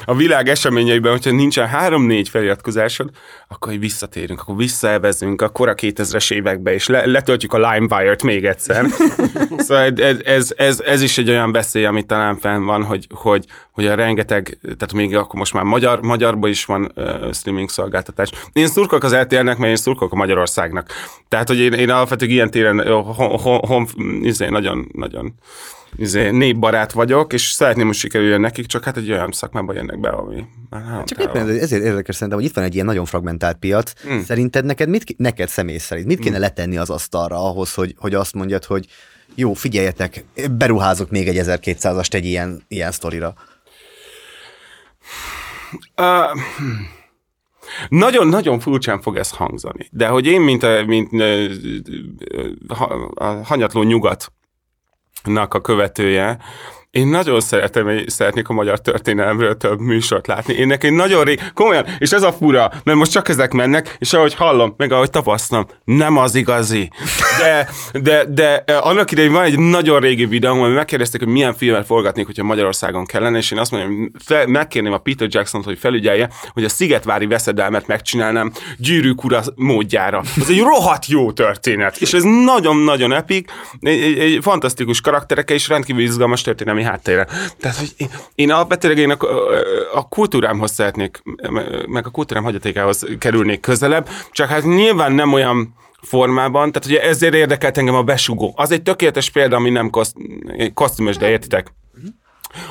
[0.05, 3.09] a világ eseményeiben, hogyha nincsen három-négy feliratkozásod,
[3.47, 8.45] akkor hogy visszatérünk, akkor visszaevezünk a kora 2000-es évekbe, és le, letöltjük a LimeWire-t még
[8.45, 8.85] egyszer.
[9.65, 13.45] szóval ez, ez, ez, ez, is egy olyan veszély, ami talán fenn van, hogy, hogy,
[13.71, 18.29] hogy a rengeteg, tehát még akkor most már magyar, magyarban is van uh, streaming szolgáltatás.
[18.53, 20.91] Én szurkolok az RTL-nek, mert én szurkolok a Magyarországnak.
[21.27, 23.87] Tehát, hogy én, én alapvetően ilyen téren hon, hon, hon,
[24.21, 25.33] izé, nagyon, nagyon
[25.97, 30.09] izé, népbarát vagyok, és szeretném, hogy sikerüljön nekik, csak hát egy olyan szakmában jönnek be,
[30.09, 33.93] ami már Csak éppen ezért érdekes szerintem, hogy itt van egy ilyen nagyon fragmentált piac.
[34.07, 34.19] Mm.
[34.19, 36.41] Szerinted neked, mit, neked személy szerint, mit kéne mm.
[36.41, 38.85] letenni az asztalra ahhoz, hogy, hogy azt mondjad, hogy
[39.35, 43.33] jó, figyeljetek, beruházok még egy 1200-ast egy ilyen, ilyen sztorira?
[45.97, 46.39] Uh,
[47.89, 51.09] nagyon-nagyon furcsán fog ez hangzani, de hogy én, mint, a, mint
[52.67, 52.83] a,
[53.13, 54.31] a hanyatló nyugat
[55.27, 56.37] nak a követője,
[56.97, 60.53] én nagyon szeretem, szeretnék a magyar történelemről több műsort látni.
[60.53, 64.13] Én nekem nagyon rég, komolyan, és ez a fura, mert most csak ezek mennek, és
[64.13, 66.89] ahogy hallom, meg ahogy tapasztalom, nem az igazi.
[67.39, 67.69] De,
[68.01, 71.85] de, de eh, annak idején van egy nagyon régi videó, ahol megkérdezték, hogy milyen filmet
[71.85, 76.29] forgatnék, hogyha Magyarországon kellene, és én azt mondom, fel, megkérném a Peter Jackson-t, hogy felügyelje,
[76.53, 80.21] hogy a Szigetvári veszedelmet megcsinálnám gyűrűk ura módjára.
[80.41, 85.67] Ez egy rohadt jó történet, és ez nagyon-nagyon epik, egy, egy, egy fantasztikus karaktereke, és
[85.67, 87.27] rendkívül izgalmas történelmi háttérre.
[87.59, 89.17] Tehát, hogy én, én alapvetően én a,
[89.93, 91.21] a kultúrámhoz szeretnék,
[91.87, 97.33] meg a kultúrám hagyatékához kerülnék közelebb, csak hát nyilván nem olyan formában, tehát ugye ezért
[97.33, 98.53] érdekelt engem a besugó.
[98.55, 100.15] Az egy tökéletes példa, ami nem koszt,
[100.73, 101.73] kosztümös, de értitek?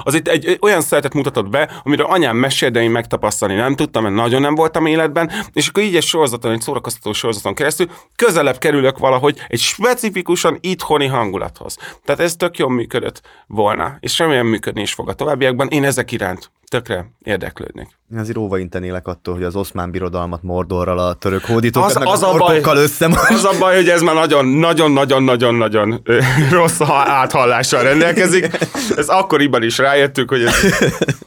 [0.03, 4.03] Az itt egy olyan szeretet mutatott be, amiről anyám mesél, de én megtapasztalni nem tudtam,
[4.03, 8.59] mert nagyon nem voltam életben, és akkor így egy sorozaton, egy szórakoztató sorozaton keresztül közelebb
[8.59, 11.77] kerülök valahogy egy specifikusan itthoni hangulathoz.
[12.05, 15.69] Tehát ez tök jól működött volna, és remélem működni is fog a továbbiakban.
[15.69, 17.89] Én ezek iránt tökre érdeklődnék.
[18.13, 22.07] Én azért óva intenélek attól, hogy az oszmán birodalmat Mordorral, a török hódítókat, az, meg
[22.07, 23.29] az a baj, összemos.
[23.29, 26.03] Az a baj, hogy ez már nagyon-nagyon-nagyon-nagyon
[26.51, 28.59] rossz áthallással rendelkezik.
[28.97, 30.55] Ez akkoriban is rájöttük, hogy ez...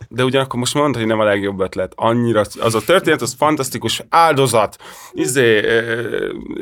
[0.07, 1.93] De ugyanakkor most mondta, hogy nem a legjobb ötlet.
[1.95, 4.75] Annyira, az a történet, az fantasztikus áldozat,
[5.11, 5.61] izé,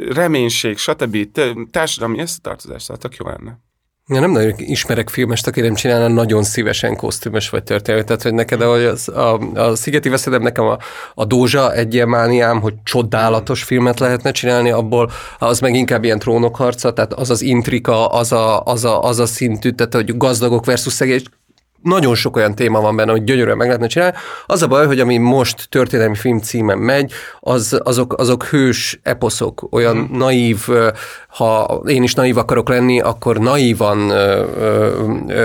[0.09, 1.17] reménység, stb.
[1.71, 3.59] Társadalmi összetartozás, tehát tök jó lenne.
[4.09, 8.05] Ja, nem nagyon ismerek filmest, aki nem csinálna nagyon szívesen kosztümös vagy történet.
[8.05, 10.77] Tehát, hogy neked ahogy az, a, a Szigeti Veszedem nekem a,
[11.15, 16.19] a Dózsa egy ilyen mániám, hogy csodálatos filmet lehetne csinálni, abból az meg inkább ilyen
[16.19, 20.65] trónokharca, tehát az az intrika, az a, az a, az a szintű, tehát hogy gazdagok
[20.65, 21.23] versus szegény,
[21.81, 24.15] nagyon sok olyan téma van benne, hogy gyönyörűen meg lehetne csinálni.
[24.45, 29.67] Az a baj, hogy ami most történelmi film címen megy, az, azok, azok hős eposzok,
[29.71, 30.17] olyan mm.
[30.17, 30.67] naív,
[31.27, 34.11] ha én is naív akarok lenni, akkor naívan,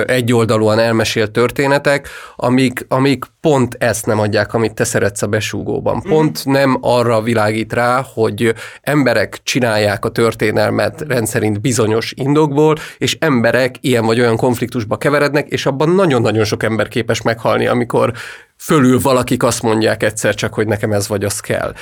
[0.07, 5.97] egyoldalúan elmesélt történetek, amik, amik pont ezt nem adják, amit te szeretsz a besúgóban.
[5.97, 6.09] Mhm.
[6.09, 6.53] Pont mm.
[6.53, 14.07] nem arra világít rá, hogy emberek csinálják a történelmet rendszerint bizonyos indokból, és emberek ilyen
[14.07, 15.89] vagy olyan konfliktusba keverednek, és abban
[16.23, 18.13] nagyon-nagyon sok ember képes meghalni, amikor
[18.57, 21.73] fölül valakik azt mondják egyszer csak, hogy nekem ez vagy az kell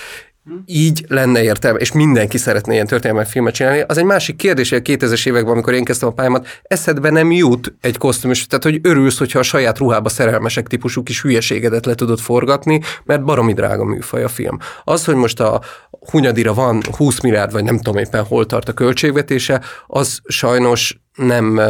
[0.66, 3.85] így lenne értelme, és mindenki szeretne ilyen történelmi filmet csinálni.
[3.87, 7.33] Az egy másik kérdés, hogy a 2000-es években, amikor én kezdtem a pályámat, eszedbe nem
[7.33, 11.94] jut egy kosztümös, tehát hogy örülsz, hogyha a saját ruhába szerelmesek típusú kis hülyeségedet le
[11.94, 14.59] tudod forgatni, mert baromi drága műfaj a film.
[14.85, 15.61] Az, hogy most a
[16.11, 21.61] Hunyadira van 20 milliárd, vagy nem tudom éppen hol tart a költségvetése, az sajnos nem,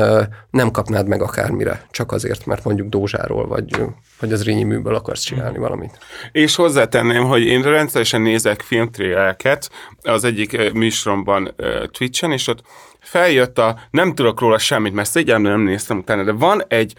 [0.50, 3.84] nem kapnád meg akármire, csak azért, mert mondjuk Dózsáról vagy,
[4.20, 5.98] vagy az Rényi műből akarsz csinálni valamit.
[6.32, 9.70] És hozzátenném, hogy én rendszeresen nézek filmtrélereket
[10.02, 11.54] az egyik műsoromban
[11.90, 12.62] Twitch-en, és ott
[13.00, 16.94] feljött a, nem tudok róla semmit, mert szégyelemben nem néztem utána, de van egy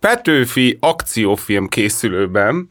[0.00, 2.68] Petőfi akciófilm készülőben.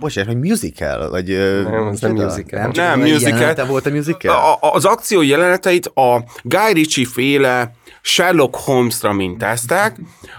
[0.00, 1.10] Bocsánat, hogy musical?
[1.10, 1.28] Vagy,
[1.70, 2.60] nem, az nem musical.
[2.60, 3.66] Nem, nem musical.
[3.66, 4.58] volt a musical?
[4.60, 9.96] A, az akció jeleneteit a Guy Ritchie féle Sherlock Holmesra mintázták,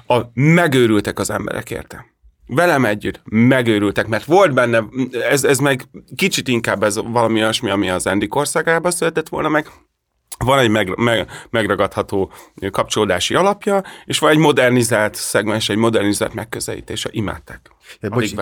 [0.07, 2.05] a megőrültek az emberek érte.
[2.47, 4.83] Velem együtt megőrültek, mert volt benne,
[5.29, 5.83] ez, ez meg
[6.15, 9.67] kicsit inkább ez valami olyasmi, ami az Andy korszakában született volna meg,
[10.37, 12.31] van egy meg, meg, megragadható
[12.71, 17.09] kapcsolódási alapja, és van egy modernizált szegmens, egy modernizált megközelítése.
[17.11, 17.71] Imádták.
[17.99, 18.33] Ja, bocs,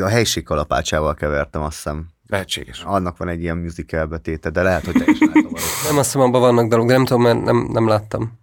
[0.00, 2.06] a helység kalapácsával kevertem, azt hiszem.
[2.26, 2.82] Lehetséges.
[2.82, 5.52] Annak van egy ilyen musical betéte, de lehet, hogy te is látom.
[5.88, 8.38] nem azt hiszem, abban vannak dolgok, de nem tudom, mert nem, nem láttam.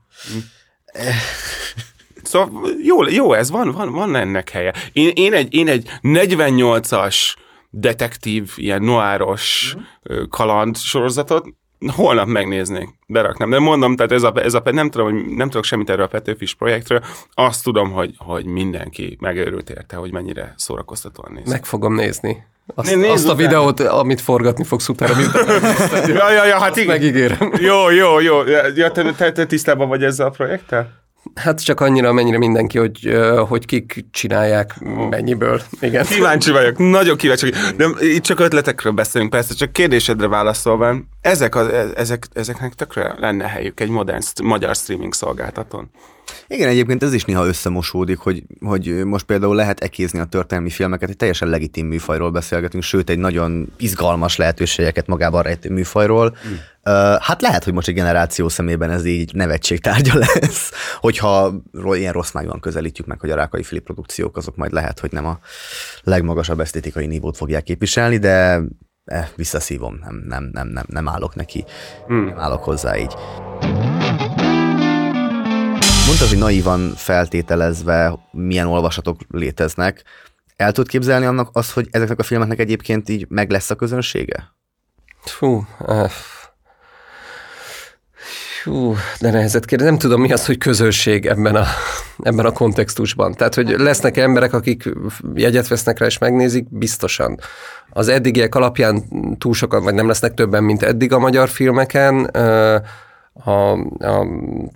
[2.23, 4.73] Szóval jó, jó ez, van, van, van ennek helye.
[4.93, 7.35] Én, én, egy, én egy 48-as
[7.69, 9.75] detektív, ilyen noáros
[10.07, 10.27] uh-huh.
[10.27, 11.45] kaland sorozatot
[11.95, 13.49] holnap megnéznék, beraknám.
[13.49, 16.07] De mondom, tehát ez a, ez a, nem, tudom, hogy nem tudok semmit erről a
[16.07, 21.49] Petőfis projektről, azt tudom, hogy, hogy mindenki megőrült érte, hogy mennyire szórakoztatóan néz.
[21.49, 22.43] Meg fogom nézni.
[22.75, 25.31] Azt, Né- nézd azt a videót, amit forgatni fogsz utána, mint
[26.07, 26.87] ja, ja, ja, hát igen.
[26.87, 27.51] megígérem.
[27.57, 28.41] Jó, jó, jó.
[28.75, 31.03] Ja, te, te, te tisztában vagy ezzel a projekttel?
[31.35, 35.61] Hát csak annyira, mennyire mindenki, hogy, hogy kik csinálják, mennyiből.
[35.79, 36.05] Igen.
[36.05, 37.75] Kíváncsi vagyok, nagyon kíváncsi vagyok.
[37.75, 43.47] De itt csak ötletekről beszélünk, persze, csak kérdésedre válaszolva, ezek, a, ezek, ezeknek tökre lenne
[43.47, 45.89] helyük egy modern, magyar streaming szolgáltatón.
[46.47, 51.09] Igen, egyébként ez is néha összemosódik, hogy, hogy most például lehet ekézni a történelmi filmeket,
[51.09, 56.37] egy teljesen legitim műfajról beszélgetünk, sőt egy nagyon izgalmas lehetőségeket magában rejtő műfajról.
[56.47, 56.53] Mm.
[57.19, 61.53] Hát lehet, hogy most egy generáció szemében ez így nevetségtárgya lesz, hogyha
[61.93, 65.25] ilyen rossz májúan közelítjük meg, hogy a Rákai Filip produkciók azok majd lehet, hogy nem
[65.25, 65.39] a
[66.03, 68.61] legmagasabb esztétikai nívót fogják képviselni, de
[69.05, 71.65] eh, visszaszívom, nem, nem, nem, nem, nem állok neki,
[72.13, 72.25] mm.
[72.25, 73.13] nem állok hozzá így.
[76.05, 80.03] Mondtad, hogy naívan feltételezve milyen olvasatok léteznek.
[80.55, 84.53] El tudod képzelni annak azt, hogy ezeknek a filmeknek egyébként így meg lesz a közönsége?
[85.19, 85.65] Fú,
[88.65, 89.87] fú, de nehezet kérdez.
[89.87, 91.65] Nem tudom, mi az, hogy közösség ebben a,
[92.23, 93.33] ebben a kontextusban.
[93.33, 94.89] Tehát, hogy lesznek emberek, akik
[95.33, 97.39] jegyet vesznek rá és megnézik, biztosan.
[97.89, 99.03] Az eddigiek alapján
[99.37, 102.23] túl sokan, vagy nem lesznek többen, mint eddig a magyar filmeken.
[103.43, 104.27] A, a,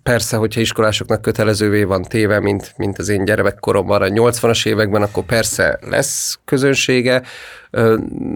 [0.03, 5.23] persze, hogyha iskolásoknak kötelezővé van téve, mint, mint az én gyerekkoromban a 80-as években, akkor
[5.23, 7.21] persze lesz közönsége.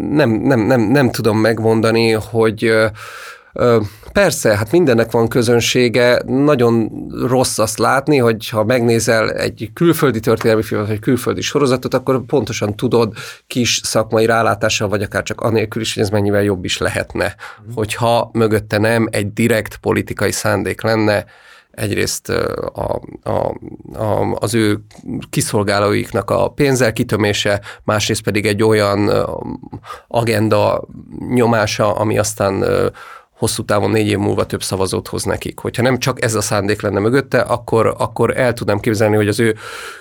[0.09, 2.73] Nem, nem, nem, nem tudom megmondani, hogy
[4.13, 10.63] persze, hát mindennek van közönsége, nagyon rossz azt látni, hogy ha megnézel egy külföldi történelmi
[10.63, 13.13] filmet, vagy külföldi sorozatot, akkor pontosan tudod
[13.47, 17.35] kis szakmai rálátással, vagy akár csak anélkül is, hogy ez mennyivel jobb is lehetne.
[17.75, 21.25] Hogyha mögötte nem egy direkt politikai szándék lenne,
[21.71, 23.55] egyrészt a, a,
[24.03, 24.79] a, az ő
[25.29, 29.11] kiszolgálóiknak a pénzzel kitömése, másrészt pedig egy olyan
[30.07, 30.83] agenda
[31.29, 32.63] nyomása, ami aztán
[33.37, 35.59] hosszú távon négy év múlva több szavazót hoz nekik.
[35.59, 39.39] Hogyha nem csak ez a szándék lenne mögötte, akkor, akkor el tudnám képzelni, hogy az
[39.39, 39.55] ő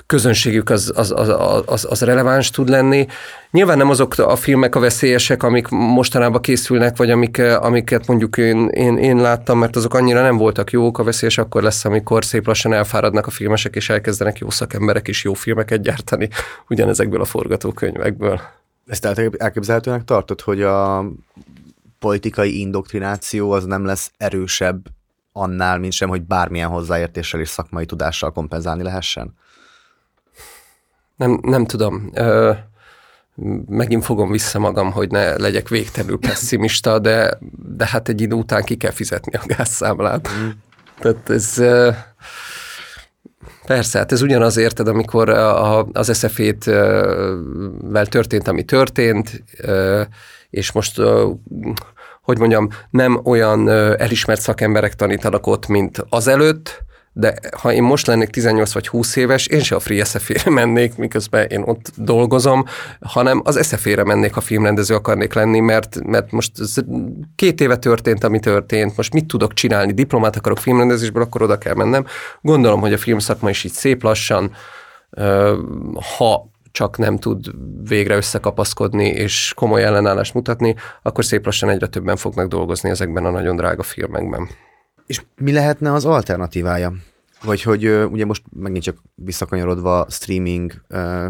[0.07, 1.29] közönségük az, az, az,
[1.66, 3.07] az, az releváns tud lenni.
[3.51, 8.68] Nyilván nem azok a filmek a veszélyesek, amik mostanában készülnek, vagy amik, amiket mondjuk én,
[8.68, 12.47] én, én láttam, mert azok annyira nem voltak jók, a veszélyes akkor lesz, amikor szép
[12.47, 16.29] lassan elfáradnak a filmesek, és elkezdenek jó szakemberek is jó filmeket gyártani
[16.68, 18.40] ugyanezekből a forgatókönyvekből.
[18.87, 21.05] Ezt el- elképzelhetőnek tartod, hogy a
[22.03, 24.87] politikai indoktrináció az nem lesz erősebb
[25.33, 29.35] annál, mint sem, hogy bármilyen hozzáértéssel és szakmai tudással kompenzálni lehessen?
[31.17, 32.11] Nem, nem tudom.
[32.15, 32.53] Ö,
[33.67, 37.38] megint fogom vissza magam, hogy ne legyek végtelenül pessimista, de,
[37.77, 40.29] de hát egy idő után ki kell fizetni a gázszámlát.
[40.29, 40.49] Mm.
[40.99, 41.59] Tehát ez...
[41.59, 41.91] ö,
[43.67, 46.65] Persze, hát ez ugyanaz érted, amikor a, az SZF-ét
[47.81, 49.45] vel történt, ami történt,
[50.53, 51.01] és most,
[52.23, 58.29] hogy mondjam, nem olyan elismert szakemberek tanítanak ott, mint azelőtt, de ha én most lennék
[58.29, 62.65] 18 vagy 20 éves, én se a Free sf mennék, miközben én ott dolgozom,
[63.01, 66.53] hanem az sf mennék, ha filmrendező akarnék lenni, mert, mert most
[67.37, 71.75] két éve történt, ami történt, most mit tudok csinálni, diplomát akarok filmrendezésből, akkor oda kell
[71.75, 72.07] mennem.
[72.41, 74.53] Gondolom, hogy a filmszakma is így szép lassan,
[76.17, 77.51] ha csak nem tud
[77.89, 83.31] végre összekapaszkodni és komoly ellenállást mutatni, akkor szép lassan egyre többen fognak dolgozni ezekben a
[83.31, 84.49] nagyon drága filmekben.
[85.07, 86.93] És mi lehetne az alternatívája?
[87.45, 90.73] Vagy hogy ugye most megint csak visszakanyarodva streaming,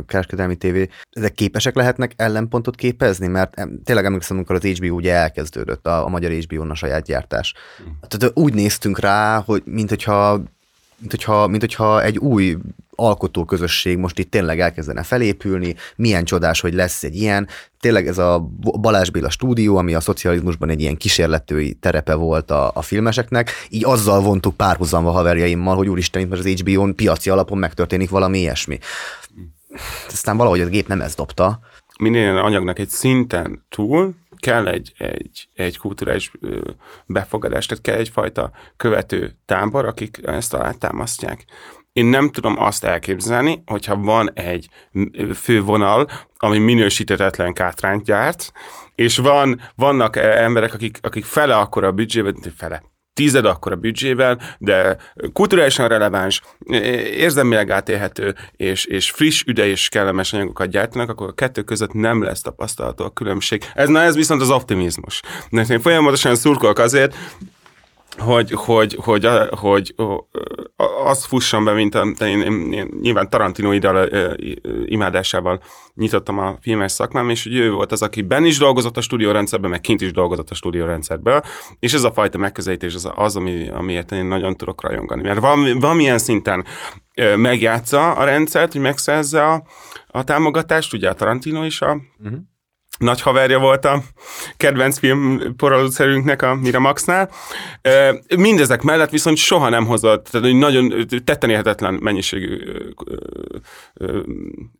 [0.06, 3.26] kereskedelmi tévé, ezek képesek lehetnek ellenpontot képezni?
[3.26, 7.54] Mert tényleg emlékszem, amikor az HBO ugye elkezdődött, a, a magyar HBO-n a saját gyártás.
[8.08, 10.36] Tehát úgy néztünk rá, hogy mint hogyha,
[10.98, 12.56] mint hogyha, mint hogyha egy új
[13.06, 17.48] alkotóközösség most itt tényleg elkezdene felépülni, milyen csodás, hogy lesz egy ilyen.
[17.80, 18.48] Tényleg ez a
[18.80, 23.84] Balázs Béla stúdió, ami a szocializmusban egy ilyen kísérletői terepe volt a, a filmeseknek, így
[23.84, 28.78] azzal vontuk párhuzamba haverjaimmal, hogy úristen, itt az HBO-n piaci alapon megtörténik valami ilyesmi.
[30.06, 31.60] Aztán valahogy a gép nem ezt dobta.
[31.98, 36.32] Minden anyagnak egy szinten túl kell egy, egy, egy kulturális
[37.06, 41.44] befogadás, tehát kell egyfajta követő tábor, akik ezt alátámasztják.
[41.92, 44.68] Én nem tudom azt elképzelni, hogyha van egy
[45.34, 48.52] fővonal, ami minősítetetlen kátrányt gyárt,
[48.94, 52.82] és van, vannak emberek, akik, akik fele akkora a büdzsébe, fele
[53.14, 54.96] tized akkor a büdzsével, de
[55.32, 56.40] kulturálisan releváns,
[57.16, 62.22] érzelmileg átélhető, és, és friss, üde és kellemes anyagokat gyártanak, akkor a kettő között nem
[62.22, 63.64] lesz tapasztalható a különbség.
[63.74, 65.22] Ez, na ez viszont az optimizmus.
[65.50, 67.14] Mert én folyamatosan szurkolok azért,
[68.18, 69.94] hogy, hogy, hogy, hogy, hogy
[71.04, 74.08] az fusson be, mint a, én, én, én nyilván Tarantino ideal,
[74.84, 75.62] imádásával
[75.94, 79.70] nyitottam a filmes szakmám, és hogy ő volt az, aki benn is dolgozott a stúdiórendszerben,
[79.70, 81.42] meg kint is dolgozott a stúdiórendszerben,
[81.78, 85.22] és ez a fajta megközelítés az, az ami, amiért én nagyon tudok rajongani.
[85.22, 86.64] Mert valami, valamilyen szinten
[87.36, 89.62] megjátsza a rendszert, hogy megszerzze a,
[90.06, 92.38] a támogatást, ugye a Tarantino is a uh-huh
[93.02, 94.02] nagy haverja volt a
[94.56, 97.30] kedvenc film poralúszerünknek a Miramaxnál.
[98.36, 102.58] Mindezek mellett viszont soha nem hozott, tehát hogy nagyon tettenérhetetlen mennyiségű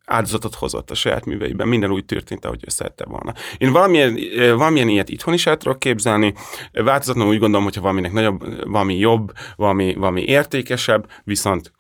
[0.04, 1.68] áldozatot hozott a saját műveiben.
[1.68, 3.32] Minden úgy történt, ahogy ő szerette volna.
[3.58, 4.18] Én valamilyen,
[4.56, 6.34] valamilyen ilyet itthon is el tudok képzelni.
[6.72, 11.72] Változatlanul úgy gondolom, hogyha valaminek nagyobb, valami jobb, valami, valami értékesebb, viszont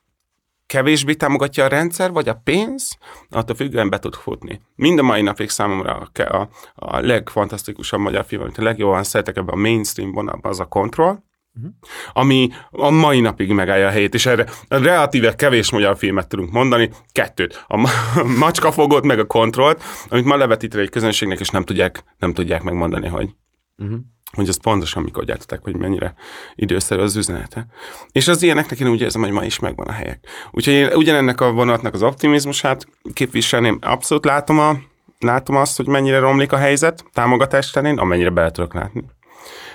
[0.72, 2.98] kevésbé támogatja a rendszer, vagy a pénz,
[3.30, 4.60] attól függően be tud futni.
[4.74, 9.36] Mind a mai napig számomra a, a, a legfantasztikusabb magyar film, amit a legjobban szeretek
[9.36, 11.72] ebben a mainstream vonalban, az a Control, Uh-huh.
[12.12, 16.90] ami a mai napig megállja a helyét, és erre relatíve kevés magyar filmet tudunk mondani,
[17.12, 17.90] kettőt, a
[18.38, 23.08] macskafogót, meg a kontrollt, amit ma levetítve egy közönségnek, és nem tudják, nem tudják megmondani,
[23.08, 23.30] hogy
[23.76, 23.98] uh-huh
[24.32, 26.14] hogy azt pontosan mikor gyártották, hogy mennyire
[26.54, 27.66] időszerű az üzenete.
[28.12, 30.26] És az ilyeneknek én úgy érzem, hogy ma is megvan a helyek.
[30.50, 33.78] Úgyhogy én ugyanennek a vonatnak az optimizmusát képviselném.
[33.80, 34.76] Abszolút látom, a,
[35.18, 39.04] látom azt, hogy mennyire romlik a helyzet támogatás terén, amennyire bele tudok látni.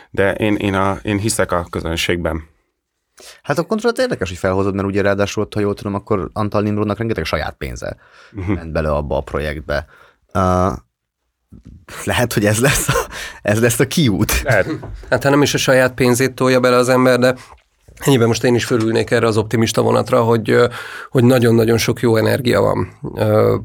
[0.10, 2.44] De én, én, a, én hiszek a közönségben.
[3.42, 6.98] Hát a kontrollat érdekes, hogy felhozod, mert ugye ráadásul, ha jól tudom, akkor Antal Nimrodnak
[6.98, 7.98] rengeteg saját pénze
[8.34, 8.56] uh-huh.
[8.56, 9.86] ment bele abba a projektbe.
[10.34, 10.74] Uh,
[12.04, 13.08] lehet, hogy ez lesz a,
[13.42, 14.42] ez lesz a kiút.
[14.42, 14.68] Lehet.
[15.10, 17.36] Hát ha nem is a saját pénzét tolja bele az ember, de
[18.00, 20.56] Ennyiben most én is fölülnék erre az optimista vonatra, hogy,
[21.10, 23.00] hogy nagyon-nagyon sok jó energia van.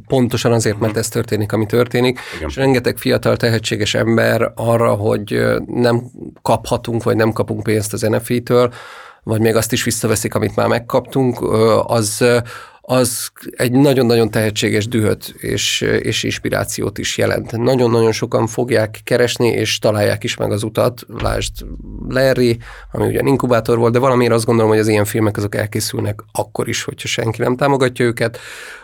[0.06, 2.48] Pontosan azért, mert ez történik, ami történik, Igen.
[2.48, 6.02] és rengeteg fiatal, tehetséges ember arra, hogy nem
[6.42, 8.72] kaphatunk, vagy nem kapunk pénzt az NFT-től,
[9.22, 11.40] vagy még azt is visszaveszik, amit már megkaptunk,
[11.86, 12.24] az,
[12.84, 17.56] az egy nagyon-nagyon tehetséges dühöt és, és inspirációt is jelent.
[17.56, 21.00] Nagyon-nagyon sokan fogják keresni, és találják is meg az utat.
[21.18, 21.52] Lásd
[22.08, 22.58] Larry,
[22.92, 26.68] ami ugye inkubátor volt, de valamiért azt gondolom, hogy az ilyen filmek azok elkészülnek akkor
[26.68, 28.38] is, hogyha senki nem támogatja őket,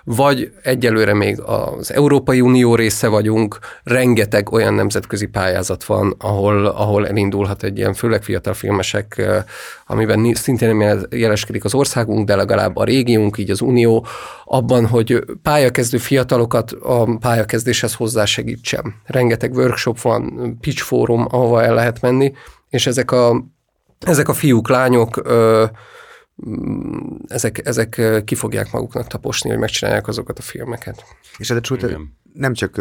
[0.04, 7.06] vagy egyelőre még az Európai Unió része vagyunk, rengeteg olyan nemzetközi pályázat van, ahol, ahol
[7.06, 9.22] elindulhat egy ilyen, főleg fiatal filmesek,
[9.86, 13.87] amiben szintén nem jeleskedik az országunk, de legalább a régiónk, így az Unió,
[14.44, 18.94] abban, hogy pályakezdő fiatalokat a pályakezdéshez hozzásegítsem.
[19.04, 22.32] Rengeteg workshop van, pitch fórum, ahova el lehet menni,
[22.68, 23.44] és ezek a,
[23.98, 25.64] ezek a fiúk, lányok, ö,
[27.28, 31.04] ezek, ezek ki fogják maguknak taposni, hogy megcsinálják azokat a filmeket.
[31.38, 31.56] És ez
[32.32, 32.76] nem csak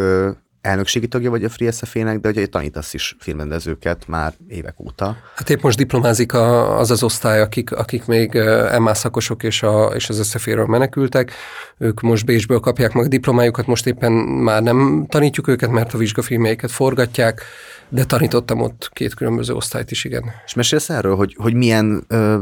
[0.61, 5.17] elnökségi tagja vagy a Free SFA-nek, de ugye tanítasz is filmrendezőket már évek óta.
[5.35, 8.33] Hát épp most diplomázik a, az az osztály, akik, akik még
[8.79, 11.31] MA szakosok és, a, és az SFA-ről menekültek.
[11.77, 15.97] Ők most Bécsből kapják meg a diplomájukat, most éppen már nem tanítjuk őket, mert a
[15.97, 17.41] vizsgafilmjeiket forgatják,
[17.89, 20.23] de tanítottam ott két különböző osztályt is, igen.
[20.45, 22.41] És mesélsz erről, hogy, hogy milyen ö,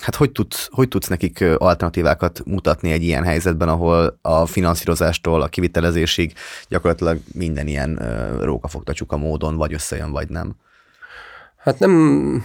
[0.00, 5.48] Hát hogy tudsz, hogy tudsz nekik alternatívákat mutatni egy ilyen helyzetben, ahol a finanszírozástól a
[5.48, 6.32] kivitelezésig
[6.68, 7.96] gyakorlatilag minden ilyen
[8.40, 10.54] rókafogta csuka módon vagy összejön, vagy nem?
[11.56, 12.44] Hát nem...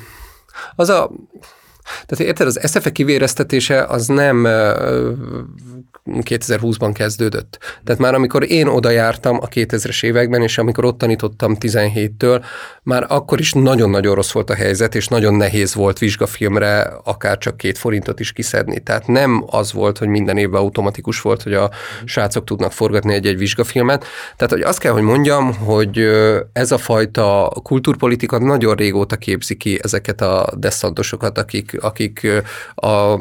[0.75, 1.11] Az a...
[2.05, 4.47] Tehát érted, az SZFE kivéreztetése az nem
[6.11, 7.57] 2020-ban kezdődött.
[7.83, 12.43] Tehát már amikor én oda jártam a 2000-es években, és amikor ott tanítottam 17-től,
[12.83, 17.57] már akkor is nagyon-nagyon rossz volt a helyzet, és nagyon nehéz volt vizsgafilmre akár csak
[17.57, 18.79] két forintot is kiszedni.
[18.79, 21.71] Tehát nem az volt, hogy minden évben automatikus volt, hogy a
[22.05, 24.05] srácok tudnak forgatni egy-egy vizsgafilmet.
[24.35, 25.99] Tehát hogy azt kell, hogy mondjam, hogy
[26.53, 32.27] ez a fajta kultúrpolitika nagyon régóta képzi ki ezeket a deszantosokat, akik, akik
[32.75, 33.19] a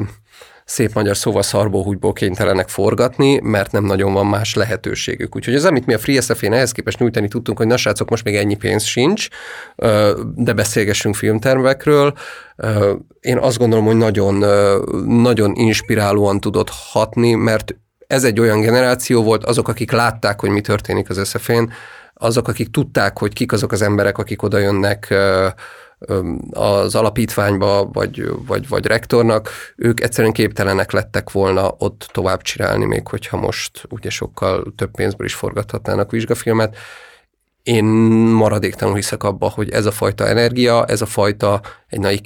[0.65, 5.35] szép magyar szóval szarbóhúgyból kénytelenek forgatni, mert nem nagyon van más lehetőségük.
[5.35, 8.23] Úgyhogy az, amit mi a Free SFN ehhez képest nyújtani tudtunk, hogy na srácok, most
[8.23, 9.27] még ennyi pénz sincs,
[10.35, 12.13] de beszélgessünk filmtervekről.
[13.19, 14.45] Én azt gondolom, hogy nagyon,
[15.07, 17.75] nagyon inspirálóan tudott hatni, mert
[18.07, 21.63] ez egy olyan generáció volt, azok, akik látták, hogy mi történik az SFN,
[22.13, 25.13] azok, akik tudták, hogy kik azok az emberek, akik oda jönnek
[26.51, 33.07] az alapítványba, vagy, vagy, vagy rektornak, ők egyszerűen képtelenek lettek volna ott tovább csinálni, még
[33.07, 36.77] hogyha most ugye sokkal több pénzből is forgathatnának vizsgafilmet.
[37.63, 42.21] én maradéktalanul hiszek abba, hogy ez a fajta energia, ez a fajta egy nagy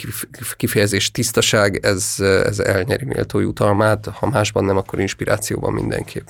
[0.55, 6.27] kifejezés tisztaság, ez, ez elnyeri méltó jutalmát, ha másban nem, akkor inspirációban mindenképp.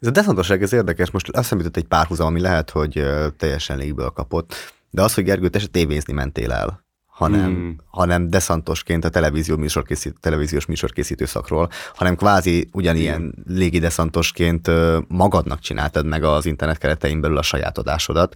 [0.00, 1.10] Ez a deszontosság, ez érdekes.
[1.10, 4.54] Most azt jutott egy párhuzam, ami lehet, hogy teljesen légből kapott.
[4.92, 6.82] De az, hogy Gergő, te se tévézni mentél el
[7.12, 7.76] hanem, hmm.
[7.86, 13.56] hanem deszantosként a televízió műsorkészít, televíziós műsorkészítő szakról, hanem kvázi ugyanilyen hmm.
[13.56, 14.70] légi deszantosként
[15.08, 18.34] magadnak csináltad meg az internet keretein belül a saját adásodat.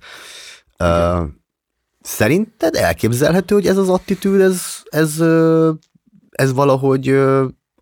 [0.78, 1.22] Uh,
[2.00, 5.20] szerinted elképzelhető, hogy ez az attitűd, ez, ez,
[6.30, 7.07] ez valahogy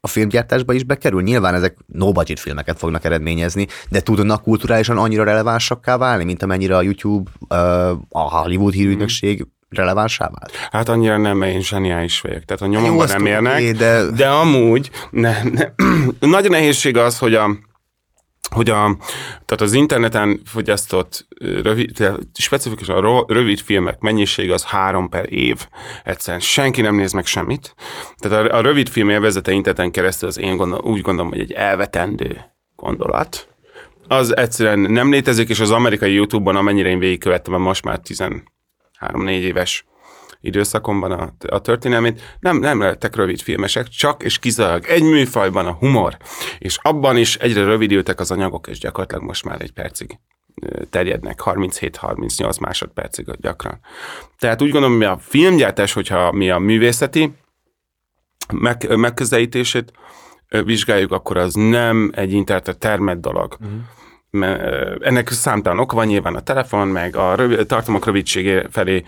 [0.04, 1.22] a filmgyártásba is bekerül?
[1.22, 6.82] Nyilván ezek no-budget filmeket fognak eredményezni, de tudnak kulturálisan annyira relevánsakká válni, mint amennyire a
[6.82, 7.30] YouTube,
[8.08, 10.52] a Hollywood hírügynökség relevánsá vált?
[10.70, 12.44] Hát annyira nem, én zseniális vagyok.
[12.44, 14.10] Tehát a nyomomban nem érnek, de...
[14.10, 15.64] de amúgy ne, ne,
[16.36, 17.58] nagy nehézség az, hogy a
[18.50, 18.96] hogy a,
[19.44, 25.66] tehát az interneten fogyasztott rövid, specifikusan rövid filmek mennyiség az három per év.
[26.04, 27.74] Egyszerűen senki nem néz meg semmit.
[28.16, 31.52] Tehát a, a rövid film élvezete interneten keresztül az én gondol, úgy gondolom, hogy egy
[31.52, 32.40] elvetendő
[32.76, 33.48] gondolat.
[34.08, 38.24] Az egyszerűen nem létezik, és az amerikai YouTube-on, amennyire én végigkövettem, most már 10
[38.98, 39.84] három-négy éves
[40.44, 45.72] időszakomban a, a történelmét, nem, nem lettek rövid filmesek, csak és kizárólag egy műfajban a
[45.72, 46.16] humor,
[46.58, 50.18] és abban is egyre rövidültek az anyagok, és gyakorlatilag most már egy percig
[50.90, 53.80] terjednek, 37-38 másodpercig gyakran.
[54.38, 57.32] Tehát úgy gondolom, hogy a filmgyártás, hogyha mi a művészeti
[58.52, 59.92] meg, megközelítését
[60.48, 63.56] vizsgáljuk, akkor az nem egy internetre termett dolog.
[63.60, 63.80] Uh-huh
[65.00, 69.04] ennek számtalan oka van, nyilván a telefon, meg a rövid, tartalmak rövidségé felé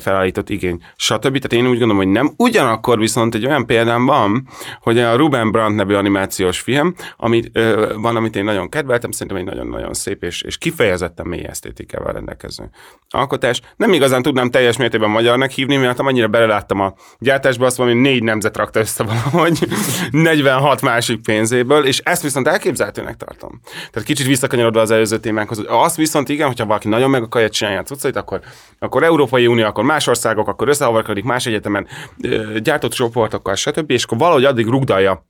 [0.00, 1.20] felállított igény, stb.
[1.20, 2.32] Tehát én úgy gondolom, hogy nem.
[2.36, 4.48] Ugyanakkor viszont egy olyan példám van,
[4.80, 9.36] hogy a Ruben Brandt nevű animációs film, amit, ö, van, amit én nagyon kedveltem, szerintem
[9.36, 12.70] egy nagyon-nagyon szép és, és kifejezetten mély esztétikával rendelkező
[13.10, 13.60] alkotás.
[13.76, 18.22] Nem igazán tudnám teljes mértékben magyarnak hívni, mert annyira beleláttam a gyártásba, azt hogy négy
[18.22, 19.68] nemzet rakta össze valahogy
[20.10, 23.60] 46 másik pénzéből, és ezt viszont elképzelhetőnek tartom.
[23.90, 25.64] Tehát kicsit visszakanyarodva az előző témánkhoz.
[25.66, 28.40] Azt viszont igen, hogyha valaki nagyon meg akarja csinálni a cuccait, akkor,
[28.78, 31.86] akkor Európai Unió akkor más országok, akkor összehavarkodik más egyetemen
[32.62, 33.90] gyártott csoportokkal, stb.
[33.90, 35.26] És akkor valahogy addig rugdalja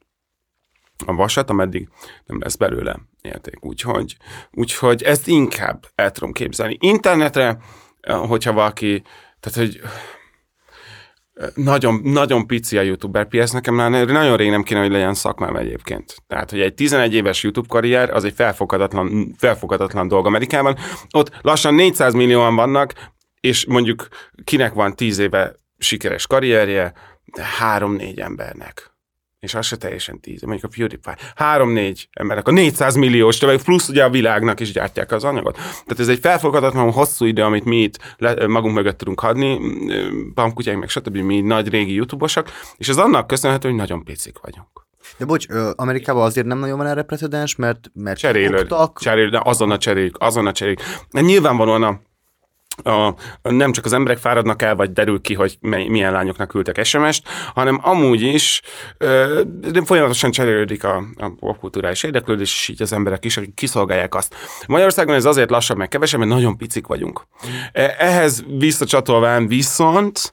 [1.06, 1.88] a vasat, ameddig
[2.26, 3.64] nem lesz belőle érték.
[3.64, 4.16] Úgyhogy,
[4.52, 6.76] úgyhogy ezt inkább el tudom képzelni.
[6.80, 7.58] Internetre,
[8.02, 9.02] hogyha valaki,
[9.40, 9.80] tehát hogy
[11.54, 15.56] nagyon, nagyon pici a youtuber piac, nekem már nagyon rég nem kéne, hogy legyen szakmám
[15.56, 16.16] egyébként.
[16.26, 20.76] Tehát, hogy egy 11 éves YouTube karrier, az egy felfogadatlan, felfogadatlan dolog Amerikában.
[21.10, 22.94] Ott lassan 400 millióan vannak,
[23.42, 24.08] és mondjuk
[24.44, 26.92] kinek van tíz éve sikeres karrierje,
[27.58, 28.90] három-négy embernek.
[29.38, 31.16] És az se teljesen tíz, mondjuk a PewDiePie.
[31.34, 35.54] Három-négy embernek, a 400 milliós tömeg, plusz ugye a világnak is gyártják az anyagot.
[35.54, 39.60] Tehát ez egy felfogadatlan hosszú idő, amit mi itt le, magunk mögött tudunk hadni,
[40.34, 41.16] pamkutyáink meg stb.
[41.16, 44.86] mi nagy régi youtubosak, és ez annak köszönhető, hogy nagyon picik vagyunk.
[45.18, 49.78] De bocs, Amerikában azért nem nagyon van erre precedens, mert, mert cserélő, cserélő, de azonnal
[49.78, 50.80] cseréljük, azonnal cseréljük.
[51.10, 52.00] Nyilvánvalóan a
[52.84, 57.28] a, nem csak az emberek fáradnak el, vagy derül ki, hogy milyen lányoknak küldtek SMS-t,
[57.54, 58.60] hanem amúgy is
[59.72, 64.34] de folyamatosan cserélődik a, a popkulturális érdeklődés, és így az emberek is, kiszolgálják azt.
[64.66, 67.26] Magyarországon ez azért lassabb, meg kevesebb, mert nagyon picik vagyunk.
[67.72, 70.32] E, ehhez visszacsatolván viszont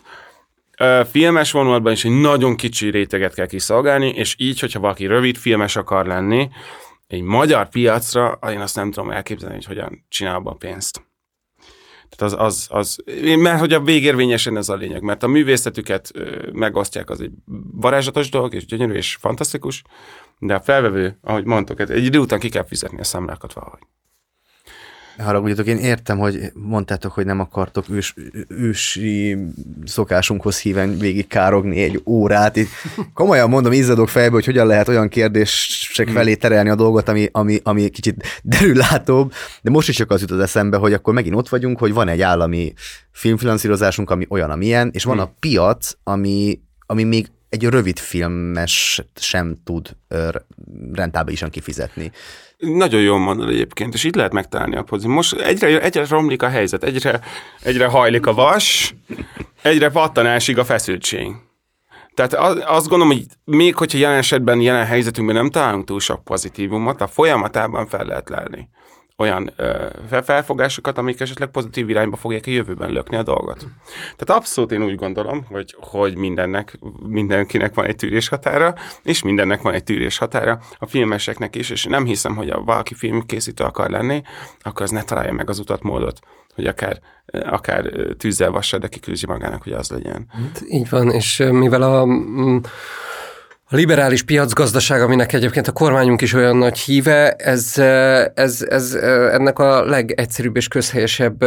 [1.10, 5.76] filmes vonulatban is egy nagyon kicsi réteget kell kiszolgálni, és így, hogyha valaki rövid filmes
[5.76, 6.50] akar lenni,
[7.08, 11.09] egy magyar piacra, én azt nem tudom elképzelni, hogy hogyan csinál abban pénzt.
[12.10, 13.04] Tehát az, az, az,
[13.38, 16.12] mert hogy a végérvényesen ez a lényeg, mert a művészetüket
[16.52, 17.32] megosztják, az egy
[17.72, 19.84] varázslatos dolog, és gyönyörű, és fantasztikus,
[20.40, 23.82] de a felvevő, ahogy mondtok, egy idő után ki kell fizetni a számlákat valahogy
[25.20, 28.14] haragudjatok, én értem, hogy mondtátok, hogy nem akartok ős,
[28.48, 29.38] ősi
[29.86, 32.56] szokásunkhoz híven végig károgni egy órát.
[32.56, 32.70] Itt
[33.14, 36.16] komolyan mondom, izzadok fejbe, hogy hogyan lehet olyan kérdések hmm.
[36.16, 40.32] felé terelni a dolgot, ami, ami, ami kicsit derülátóbb, de most is csak az jut
[40.32, 42.74] az eszembe, hogy akkor megint ott vagyunk, hogy van egy állami
[43.12, 45.24] filmfinanszírozásunk, ami olyan, amilyen, és van hmm.
[45.24, 49.96] a piac, ami, ami még egy rövid filmes sem tud
[50.94, 52.12] rentábilisan kifizetni.
[52.60, 55.16] Nagyon jól mondod egyébként, és itt lehet megtalálni a pozíciót.
[55.16, 57.20] Most egyre, egyre romlik a helyzet, egyre,
[57.62, 58.96] egyre hajlik a vas,
[59.62, 61.32] egyre pattanásig a feszültség.
[62.14, 62.34] Tehát
[62.64, 67.08] azt gondolom, hogy még hogyha jelen esetben, jelen helyzetünkben nem találunk túl sok pozitívumot, a
[67.08, 68.70] folyamatában fel lehet lelni
[69.20, 69.88] olyan ö,
[70.24, 73.68] felfogásokat, amik esetleg pozitív irányba fogják a jövőben lökni a dolgot.
[74.18, 79.62] Tehát abszolút én úgy gondolom, hogy, hogy mindennek, mindenkinek van egy tűrés határa, és mindennek
[79.62, 83.90] van egy tűrés határa a filmeseknek is, és nem hiszem, hogy a valaki filmkészítő akar
[83.90, 84.22] lenni,
[84.62, 86.20] akkor az ne találja meg az utat, módot,
[86.56, 90.28] hogy akár, akár tűzzel vassal, de kiküzdi magának, hogy az legyen.
[90.70, 92.06] Így van, és mivel a
[93.72, 97.78] a liberális piacgazdaság, aminek egyébként a kormányunk is olyan nagy híve, ez,
[98.34, 98.94] ez, ez
[99.32, 101.44] ennek a legegyszerűbb és közhelyesebb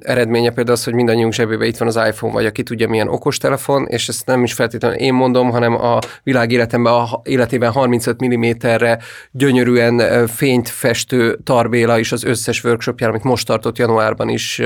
[0.00, 3.86] eredménye például az, hogy mindannyiunk zsebében itt van az iPhone, vagy aki tudja milyen okostelefon,
[3.86, 8.98] és ezt nem is feltétlenül én mondom, hanem a világ életemben, a életében 35 mm-re
[9.30, 14.62] gyönyörűen fényt festő Tarbéla is az összes workshopjára, amit most tartott januárban is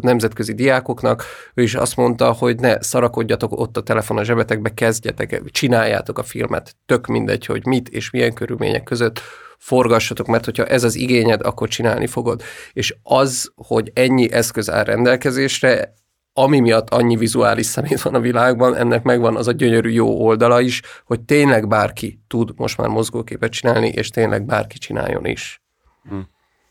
[0.00, 5.42] nemzetközi diákoknak, ő is azt mondta, hogy ne szarakodjatok ott a telefon a zsebetekbe, kezdjetek,
[5.50, 9.20] csináljátok a film filmet, tök mindegy, hogy mit és milyen körülmények között
[9.58, 12.42] forgassatok, mert hogyha ez az igényed, akkor csinálni fogod.
[12.72, 15.94] És az, hogy ennyi eszköz áll rendelkezésre,
[16.34, 20.60] ami miatt annyi vizuális szemét van a világban, ennek megvan az a gyönyörű jó oldala
[20.60, 25.62] is, hogy tényleg bárki tud most már mozgóképet csinálni, és tényleg bárki csináljon is.
[26.08, 26.18] Hm.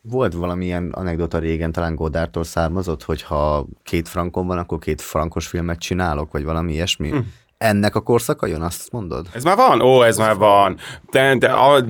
[0.02, 5.48] Volt valamilyen anekdota régen, talán Godártól származott, hogy ha két frankon van, akkor két frankos
[5.48, 7.10] filmet csinálok, vagy valami ilyesmi?
[7.10, 7.18] Hm
[7.62, 9.28] ennek a korszaka jön, azt mondod?
[9.34, 9.82] Ez már van?
[9.82, 10.78] Ó, ez már van.
[11.12, 11.84] De, de a,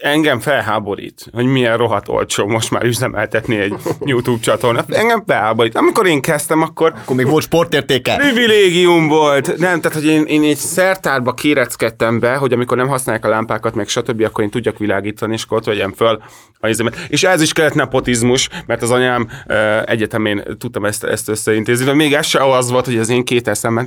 [0.00, 3.74] engem felháborít, hogy milyen rohadt olcsó most már üzemeltetni egy
[4.04, 4.94] YouTube csatornát.
[4.94, 5.76] Engem felháborít.
[5.76, 6.92] Amikor én kezdtem, akkor...
[7.02, 8.16] Akkor még volt sportértéke.
[8.16, 9.56] Privilégium volt.
[9.56, 13.74] Nem, tehát, hogy én, én egy szertárba kéreckedtem be, hogy amikor nem használják a lámpákat,
[13.74, 16.22] meg stb., akkor én tudjak világítani, és akkor ott vegyem föl
[16.60, 16.96] a izémet.
[17.08, 19.56] És ez is kellett nepotizmus, mert az anyám uh,
[19.90, 23.48] egyetemén tudtam ezt, ezt összeintézni, de még ez se az volt, hogy az én két
[23.48, 23.86] eszemben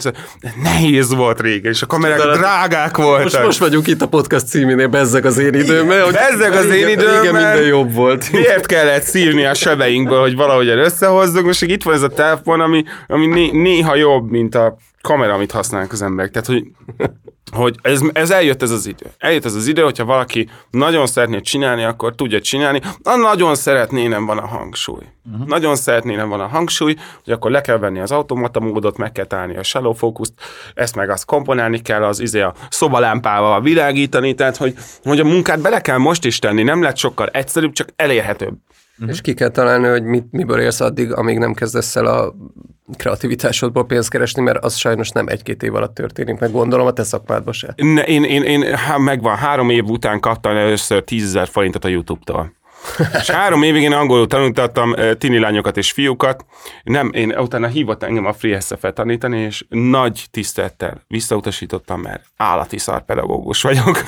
[0.63, 3.23] nehéz volt régen, és a kamerák drágák voltak.
[3.23, 6.02] Most, most vagyunk itt a podcast címénél, bezzeg az én időmben.
[6.03, 7.21] Hogy bezzeg az én időmben.
[7.21, 8.31] Igen, minden jobb volt.
[8.31, 12.83] Miért kellett szívni a sebeinkből, hogy valahogyan összehozzuk, most itt van ez a telefon, ami,
[13.07, 14.77] ami né, néha jobb, mint a
[15.07, 16.31] kamera, amit használnak az emberek.
[16.31, 16.63] Tehát, hogy
[17.51, 19.05] hogy ez, ez eljött ez az idő.
[19.17, 22.81] Eljött ez az idő, hogyha valaki nagyon szeretné csinálni, akkor tudja csinálni.
[23.03, 25.03] Na, nagyon szeretné, nem van a hangsúly.
[25.31, 25.47] Uh-huh.
[25.47, 29.11] Nagyon szeretné, nem van a hangsúly, hogy akkor le kell venni az automata módot, meg
[29.11, 30.27] kell találni a shallow focus
[30.73, 35.61] ezt meg azt komponálni kell, az izé a szobalámpával világítani, tehát hogy, hogy a munkát
[35.61, 38.53] bele kell most is tenni, nem lett sokkal egyszerűbb, csak elérhetőbb.
[38.93, 39.09] Uh-huh.
[39.09, 42.35] És ki kell találni, hogy mit, miből élsz addig, amíg nem kezdesz el a
[42.97, 47.03] kreativitásodból pénzt keresni, mert az sajnos nem egy-két év alatt történik, meg gondolom a te
[47.03, 47.73] szakmádban se.
[47.75, 52.53] Ne, én, én, én, há, megvan, három év után kaptam először 10 forintot a YouTube-tól.
[53.19, 56.45] És három évig én angolul tanultattam tini lányokat és fiúkat.
[56.83, 63.61] Nem, én utána hívott engem a FreeSF-et tanítani, és nagy tisztelettel visszautasítottam, mert állati szarpedagógus
[63.61, 64.03] vagyok.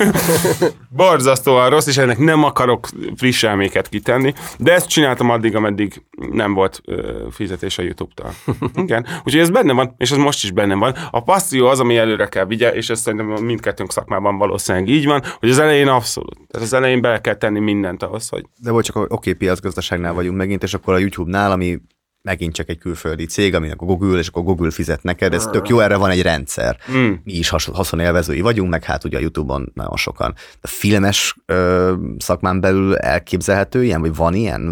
[0.96, 6.54] Borzasztóan rossz, és ennek nem akarok friss elméket kitenni, de ezt csináltam addig, ameddig nem
[6.54, 6.82] volt
[7.30, 8.30] fizetés a YouTube-tal.
[8.84, 10.94] Igen, úgyhogy ez benne van, és ez most is benne van.
[11.10, 15.22] A passzió az, ami előre kell vigye, és ez szerintem mindkettőnk szakmában valószínűleg így van,
[15.38, 16.38] hogy az elején abszolút.
[16.50, 20.12] Tehát az elején bele kell tenni mindent ahhoz, hogy de volt csak oké, okay, piacgazdaságnál
[20.12, 21.80] vagyunk megint, és akkor a YouTube-nál, ami
[22.22, 25.68] megint csak egy külföldi cég, aminek a Google, és akkor Google fizet neked, ez tök
[25.68, 26.76] jó, erre van egy rendszer.
[26.92, 27.12] Mm.
[27.24, 30.34] Mi is haszonélvezői vagyunk, meg hát ugye a YouTube-on nagyon sokan.
[30.60, 34.62] A filmes ö, szakmán belül elképzelhető ilyen, vagy van ilyen,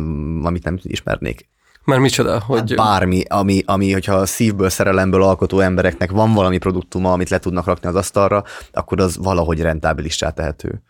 [0.44, 1.48] amit nem ismernék?
[1.84, 2.40] Már micsoda?
[2.40, 2.58] Hogy...
[2.58, 7.66] Hát bármi, ami, ami, hogyha szívből, szerelemből alkotó embereknek van valami produktuma, amit le tudnak
[7.66, 10.82] rakni az asztalra, akkor az valahogy rentábilissá tehető.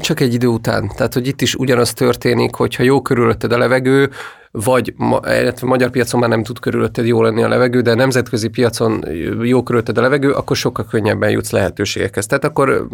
[0.00, 0.90] Csak egy idő után.
[0.96, 4.10] Tehát, hogy itt is ugyanaz történik, hogyha jó körülötted a levegő,
[4.52, 4.94] vagy
[5.24, 9.04] illetve magyar piacon már nem tud körülötted jó lenni a levegő, de nemzetközi piacon
[9.42, 12.26] jó körülötted a levegő, akkor sokkal könnyebben jutsz lehetőségekhez.
[12.26, 12.86] Tehát akkor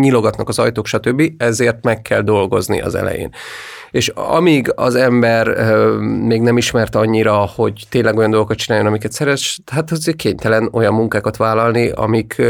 [0.00, 1.22] nyilogatnak az ajtók, stb.
[1.36, 3.30] Ezért meg kell dolgozni az elején
[3.90, 9.40] és amíg az ember még nem ismert annyira, hogy tényleg olyan dolgokat csináljon, amiket szeret,
[9.72, 12.42] hát azért kénytelen olyan munkákat vállalni, amik,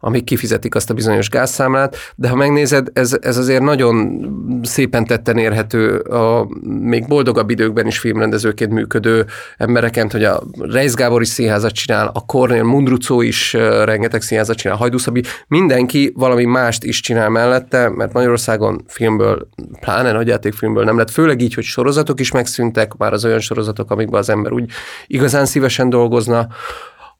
[0.00, 4.20] amik kifizetik azt a bizonyos gázszámlát, de ha megnézed, ez, ez azért nagyon
[4.62, 6.46] szépen tetten érhető a
[6.80, 9.26] még boldogabb időkben is filmrendezőként működő
[9.56, 13.52] embereken, hogy a Reis Gábor is színházat csinál, a Cornél Mundrucó is
[13.84, 19.48] rengeteg színházat csinál, Hajdúszabi, mindenki valami mást is csinál mellette, mert Magyarországon filmből,
[19.80, 23.90] pláne nagyjátékfilm filmből nem lett, főleg így, hogy sorozatok is megszűntek, már az olyan sorozatok,
[23.90, 24.70] amikben az ember úgy
[25.06, 26.48] igazán szívesen dolgozna,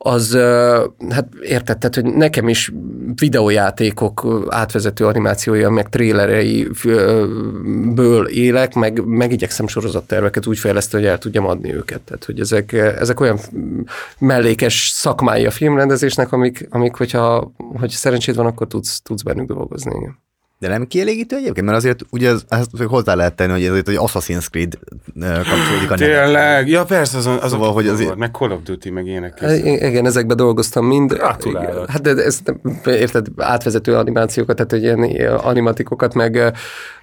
[0.05, 0.39] az,
[1.11, 2.73] hát érted, tehát, hogy nekem is
[3.15, 11.47] videójátékok átvezető animációja, meg trélereiből élek, meg, meg igyekszem sorozatterveket úgy fejleszteni, hogy el tudjam
[11.47, 12.01] adni őket.
[12.01, 13.39] Tehát, hogy ezek, ezek olyan
[14.19, 19.97] mellékes szakmái a filmrendezésnek, amik, amik hogyha hogy szerencséd van, akkor tudsz, tudsz bennük dolgozni.
[19.97, 20.19] Igen.
[20.63, 23.99] De nem kielégítő egyébként, mert azért ugye ez, ezt hozzá lehet tenni, hogy ez egy
[23.99, 24.73] Assassin's Creed
[25.21, 29.07] kapcsolódik a Tényleg, ja persze, az, az Szóval, hogy azért- meg Call of Duty, meg
[29.07, 29.39] ilyenek.
[29.41, 31.13] Hát, Igen, ezekbe dolgoztam mind.
[31.13, 31.91] Gratulálok.
[31.91, 32.39] Hát de ez,
[32.85, 36.53] érted, átvezető animációkat, tehát hogy ilyen animatikokat, meg,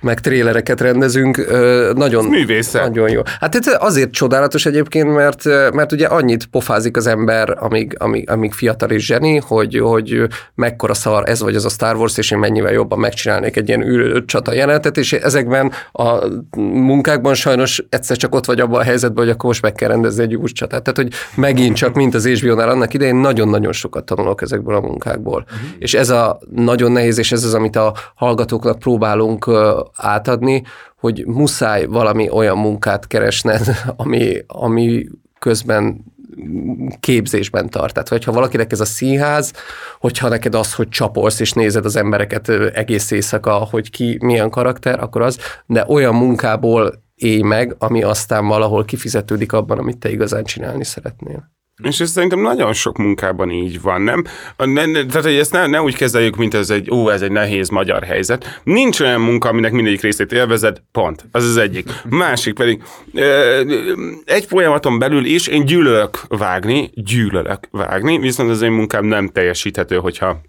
[0.02, 1.48] meg trélereket rendezünk.
[1.96, 2.82] Nagyon, művészet.
[2.82, 3.22] Nagyon jó.
[3.40, 5.44] Hát ez azért csodálatos egyébként, mert,
[5.74, 10.94] mert ugye annyit pofázik az ember, amíg, amíg, amíg fiatal és zseni, hogy, hogy mekkora
[10.94, 13.00] szar ez vagy az a Star Wars, és én mennyivel jobban
[13.50, 16.28] megcsinálnék egy ilyen űrcsata jelenetet, és ezekben a
[16.60, 20.24] munkákban sajnos egyszer csak ott vagy abban a helyzetben, hogy akkor most meg kell rendezni
[20.24, 20.84] egy űrcsatát.
[20.84, 25.46] Tehát, hogy megint csak, mint az HBO-nál annak idején, nagyon-nagyon sokat tanulok ezekből a munkákból.
[25.46, 25.70] Uh-huh.
[25.80, 29.50] És ez a nagyon nehéz, és ez az, amit a hallgatóknak próbálunk
[29.96, 30.64] átadni,
[31.00, 33.62] hogy muszáj valami olyan munkát keresned,
[34.04, 35.08] ami, ami
[35.40, 36.06] közben
[37.00, 37.94] képzésben tart.
[37.94, 39.54] Tehát, hogyha valakinek ez a színház,
[40.00, 45.00] hogyha neked az, hogy csapolsz és nézed az embereket egész éjszaka, hogy ki milyen karakter,
[45.00, 50.44] akkor az, de olyan munkából élj meg, ami aztán valahol kifizetődik abban, amit te igazán
[50.44, 51.59] csinálni szeretnél.
[51.84, 54.24] És ez szerintem nagyon sok munkában így van, nem?
[54.58, 57.32] Ne, ne, tehát, hogy ezt ne, ne úgy kezeljük, mint ez egy, ó, ez egy
[57.32, 58.62] nehéz magyar helyzet.
[58.64, 61.26] Nincs olyan munka, aminek mindegyik részét élvezed, pont.
[61.32, 61.92] Az az egyik.
[62.10, 62.84] Másik pedig,
[64.26, 69.96] egy folyamaton belül is én gyűlölök vágni, gyűlölök vágni, viszont az én munkám nem teljesíthető,
[69.96, 70.42] hogyha,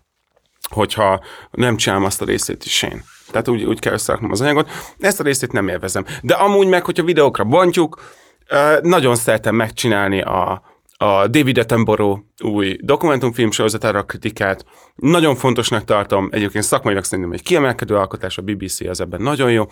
[0.70, 3.02] hogyha nem csinálom azt a részét is én.
[3.30, 4.70] Tehát úgy, úgy kell összeraknom az anyagot.
[4.98, 6.04] Ezt a részét nem élvezem.
[6.22, 8.02] De amúgy meg, hogyha videókra bontjuk,
[8.82, 10.62] nagyon szeretem megcsinálni a,
[11.02, 14.64] a David Attenborough új dokumentumfilm sorozatára a kritikát.
[14.94, 19.64] Nagyon fontosnak tartom, egyébként szakmailag szerintem egy kiemelkedő alkotás, a BBC az ebben nagyon jó,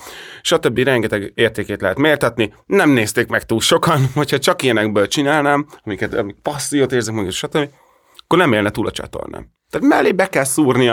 [0.42, 0.78] stb.
[0.78, 2.52] rengeteg értékét lehet méltatni.
[2.66, 7.68] Nem nézték meg túl sokan, hogyha csak ilyenekből csinálnám, amiket amik passziót érzek meg, stb.,
[8.16, 9.48] akkor nem élne túl a csatornám.
[9.70, 10.88] Tehát mellé be kell szúrni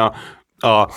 [0.57, 0.89] a,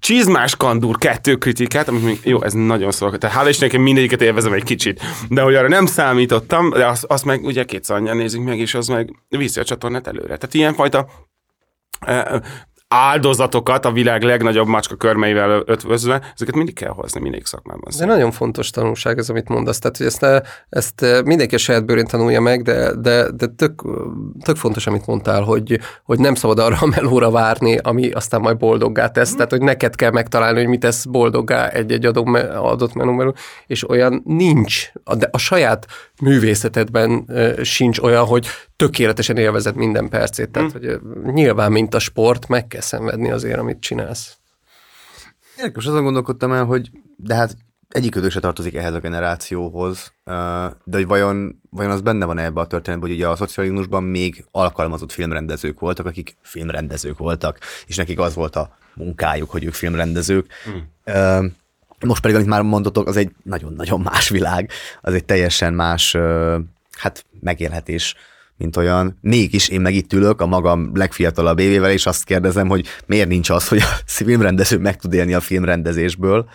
[0.00, 3.18] csizmás kandúr kettő kritikát, amit még, jó, ez nagyon szól.
[3.18, 7.04] Tehát hála Istennek én mindegyiket élvezem egy kicsit, de hogy arra nem számítottam, de azt,
[7.04, 10.36] azt meg ugye két annyian nézik meg, és az meg viszi a csatornát előre.
[10.36, 11.08] Tehát ilyenfajta
[12.88, 17.84] áldozatokat a világ legnagyobb macska körmeivel ötvözve, ezeket mindig kell hozni, mindig szakmában.
[17.86, 19.78] Ez nagyon fontos tanulság ez, amit mondasz.
[19.78, 23.82] Tehát, hogy ezt, ne- ezt mindenki a saját bőrén tanulja meg, de, de, de tök,
[24.44, 28.56] tök fontos, amit mondtál, hogy, hogy nem szabad arra a melóra várni, ami aztán majd
[28.56, 29.32] boldoggá tesz.
[29.32, 33.32] Tehát, hogy neked kell megtalálni, hogy mit tesz boldoggá egy-egy adott, me- adott menú belül,
[33.66, 34.92] és olyan nincs.
[35.18, 35.86] De a saját
[36.22, 38.46] művészetedben ö, sincs olyan, hogy
[38.78, 40.50] tökéletesen élvezed minden percét.
[40.50, 44.36] Tehát, hogy ö, nyilván, mint a sport, meg kell szenvedni azért, amit csinálsz.
[45.58, 47.56] Én most azon gondolkodtam el, hogy de hát
[47.88, 50.12] egyikőtök se tartozik ehhez a generációhoz,
[50.84, 54.44] de hogy vajon, vajon az benne van ebbe a történetben, hogy ugye a szocializmusban még
[54.50, 60.46] alkalmazott filmrendezők voltak, akik filmrendezők voltak, és nekik az volt a munkájuk, hogy ők filmrendezők.
[61.04, 61.46] Ö,
[62.06, 64.70] most pedig, amit már mondotok, az egy nagyon-nagyon más világ,
[65.00, 66.16] az egy teljesen más,
[66.98, 68.14] hát megélhetés,
[68.58, 69.18] mint olyan.
[69.20, 73.50] Mégis én meg itt ülök a magam legfiatalabb évével, és azt kérdezem, hogy miért nincs
[73.50, 76.48] az, hogy a filmrendező meg tud élni a filmrendezésből.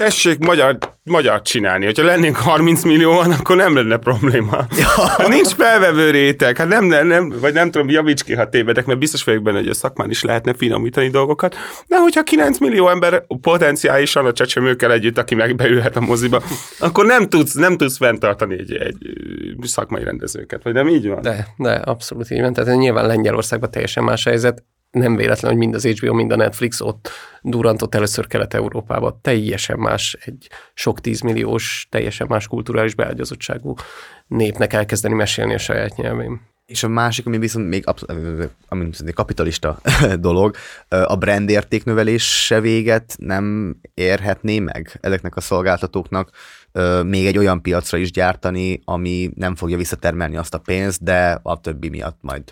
[0.00, 1.84] Tessék magyar, magyar csinálni.
[1.84, 4.66] Hogyha lennénk 30 millióan, akkor nem lenne probléma.
[4.78, 5.28] Ja.
[5.28, 8.98] Nincs felvevő réteg, hát nem, nem, nem, vagy nem tudom, javíts ki, ha tévedek, mert
[8.98, 11.56] biztos vagyok benne, hogy a szakmán is lehetne finomítani dolgokat.
[11.86, 16.42] De hogyha 9 millió ember potenciálisan a csecsemőkkel együtt, aki megbeülhet a moziba,
[16.78, 18.96] akkor nem tudsz, nem tudsz fenntartani egy, egy
[19.62, 21.20] szakmai rendezőket, vagy nem így van?
[21.22, 22.52] De, de abszolút így van.
[22.52, 24.64] Tehát nyilván Lengyelországban teljesen más helyzet.
[24.90, 27.10] Nem véletlen, hogy mind az HBO, mind a Netflix ott
[27.42, 29.18] durantott először Kelet-Európába.
[29.22, 33.74] Teljesen más, egy sok tízmilliós, teljesen más kulturális beágyazottságú
[34.26, 36.40] népnek elkezdeni mesélni a saját nyelvén.
[36.66, 37.84] És a másik, ami viszont még
[38.68, 39.80] ami viszont egy kapitalista
[40.20, 40.56] dolog,
[40.88, 46.30] a brand értéknövelés se véget nem érhetné meg ezeknek a szolgáltatóknak
[47.04, 51.60] még egy olyan piacra is gyártani, ami nem fogja visszatermelni azt a pénzt, de a
[51.60, 52.42] többi miatt majd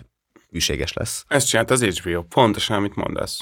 [0.51, 1.25] üséges lesz.
[1.27, 3.39] Ezt csinált az HBO, pontosan, amit mondasz.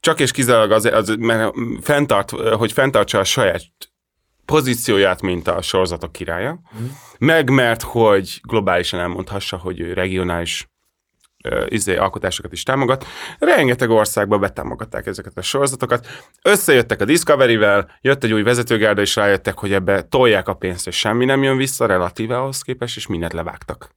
[0.00, 3.62] Csak és kizárólag az, az mert fenntart, hogy fenntartsa a saját
[4.44, 6.86] pozícióját, mint a sorozatok királya, mm.
[7.18, 10.68] meg mert, hogy globálisan elmondhassa, hogy ő regionális
[11.68, 13.06] izé, alkotásokat is támogat.
[13.38, 16.06] Rengeteg országban betámogatták ezeket a sorozatokat.
[16.42, 20.98] Összejöttek a Discovery-vel, jött egy új vezetőgárda, és rájöttek, hogy ebbe tolják a pénzt, és
[20.98, 23.90] semmi nem jön vissza relatíve ahhoz képest, és mindent levágtak.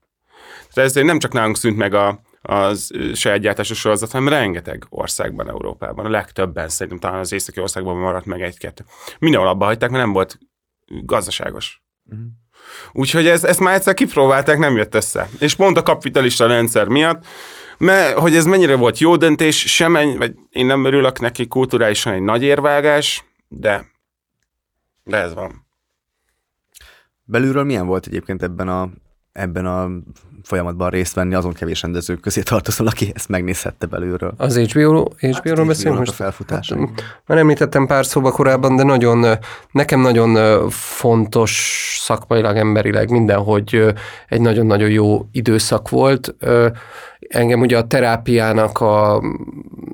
[0.74, 5.48] Tehát ezért nem csak nálunk szűnt meg a, az saját gyártású sorozat, hanem rengeteg országban,
[5.48, 6.04] Európában.
[6.04, 8.84] A legtöbben szerintem talán az északi országban maradt meg egy-kettő.
[9.18, 10.38] Mindenhol abba hagyták, mert nem volt
[10.86, 11.82] gazdaságos.
[12.10, 12.26] Uh-huh.
[12.92, 15.28] Úgyhogy ez, ezt már egyszer kipróbálták, nem jött össze.
[15.38, 17.26] És pont a kapitalista rendszer miatt
[17.78, 22.12] Mert hogy ez mennyire volt jó döntés, sem ennyi, vagy én nem örülök neki, kulturálisan
[22.12, 23.86] egy nagy érvágás, de,
[25.04, 25.66] de ez van.
[27.24, 28.90] Belülről milyen volt egyébként ebben a,
[29.34, 29.90] ebben a
[30.42, 34.34] folyamatban részt venni azon kevés rendezők közé tartozol, aki ezt megnézhette belülről?
[34.36, 36.12] Az HBO-ról, HBO-ról beszélünk a most?
[36.12, 36.78] felfutása.
[36.78, 39.38] Hát, Már említettem pár szóba korábban, de nagyon,
[39.70, 43.90] nekem nagyon fontos szakmailag, emberileg mindenhogy ö,
[44.28, 46.34] egy nagyon-nagyon jó időszak volt.
[47.28, 49.22] Engem ugye a terápiának a,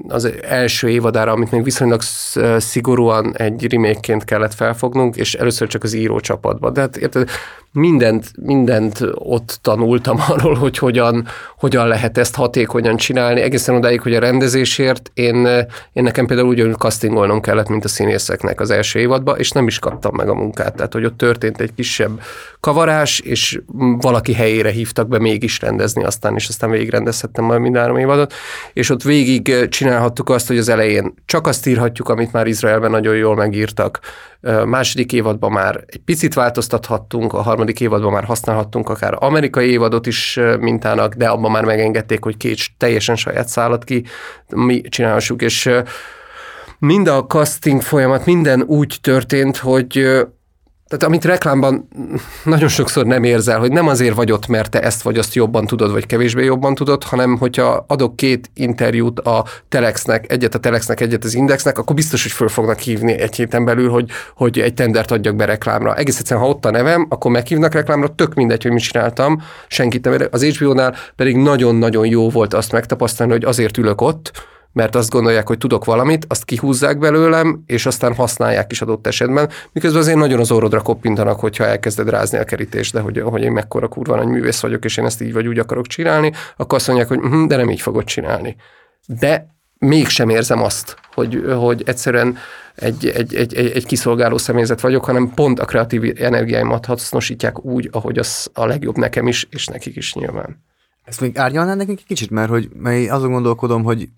[0.09, 5.83] az első évadára, amit még viszonylag sz- szigorúan egy remékként kellett felfognunk, és először csak
[5.83, 6.73] az írócsapatban.
[6.73, 7.29] De hát érted,
[7.73, 11.27] mindent, mindent ott tanultam arról, hogy hogyan,
[11.59, 15.47] hogyan lehet ezt hatékonyan csinálni, egészen odáig, hogy a rendezésért én,
[15.93, 19.79] én nekem például ugyanúgy castingolnom kellett, mint a színészeknek az első évadban, és nem is
[19.79, 20.75] kaptam meg a munkát.
[20.75, 22.21] Tehát, hogy ott történt egy kisebb
[22.61, 23.61] kavarás, és
[24.01, 26.71] valaki helyére hívtak be mégis rendezni aztán, és aztán
[27.21, 28.33] végigrendezhettem majd mind három évadot,
[28.73, 33.17] és ott végig csinálhattuk azt, hogy az elején csak azt írhatjuk, amit már Izraelben nagyon
[33.17, 34.01] jól megírtak,
[34.65, 40.39] második évadban már egy picit változtathattunk, a harmadik évadban már használhattunk akár amerikai évadot is
[40.61, 44.05] mintának, de abban már megengedték, hogy két teljesen saját szállat ki
[44.49, 45.71] mi csinálhassuk, és
[46.79, 50.25] mind a casting folyamat, minden úgy történt, hogy
[50.91, 51.89] tehát amit reklámban
[52.45, 55.67] nagyon sokszor nem érzel, hogy nem azért vagy ott, mert te ezt vagy azt jobban
[55.67, 61.01] tudod, vagy kevésbé jobban tudod, hanem hogyha adok két interjút a Telexnek, egyet a Telexnek,
[61.01, 64.75] egyet az Indexnek, akkor biztos, hogy föl fognak hívni egy héten belül, hogy, hogy egy
[64.75, 65.95] tendert adjak be reklámra.
[65.95, 70.05] Egész egyszerűen, ha ott a nevem, akkor meghívnak reklámra, tök mindegy, hogy mit csináltam, senkit
[70.05, 74.33] nem Az HBO-nál pedig nagyon-nagyon jó volt azt megtapasztalni, hogy azért ülök ott,
[74.73, 79.49] mert azt gondolják, hogy tudok valamit, azt kihúzzák belőlem, és aztán használják is adott esetben,
[79.73, 83.53] miközben azért nagyon az orrodra koppintanak, hogyha elkezded rázni a kerítést, de hogy, hogy én
[83.53, 86.87] mekkora kurva nagy művész vagyok, és én ezt így vagy úgy akarok csinálni, akkor azt
[86.87, 88.57] mondják, hogy hm, de nem így fogod csinálni.
[89.07, 89.47] De
[89.79, 92.37] mégsem érzem azt, hogy, hogy egyszerűen
[92.75, 97.89] egy, egy, egy, egy, egy kiszolgáló személyzet vagyok, hanem pont a kreatív energiáimat hasznosítják úgy,
[97.93, 100.63] ahogy az a legjobb nekem is, és nekik is nyilván.
[101.05, 104.09] Ezt még árnyalnál nekünk egy kicsit, mert hogy mert én azon gondolkodom, hogy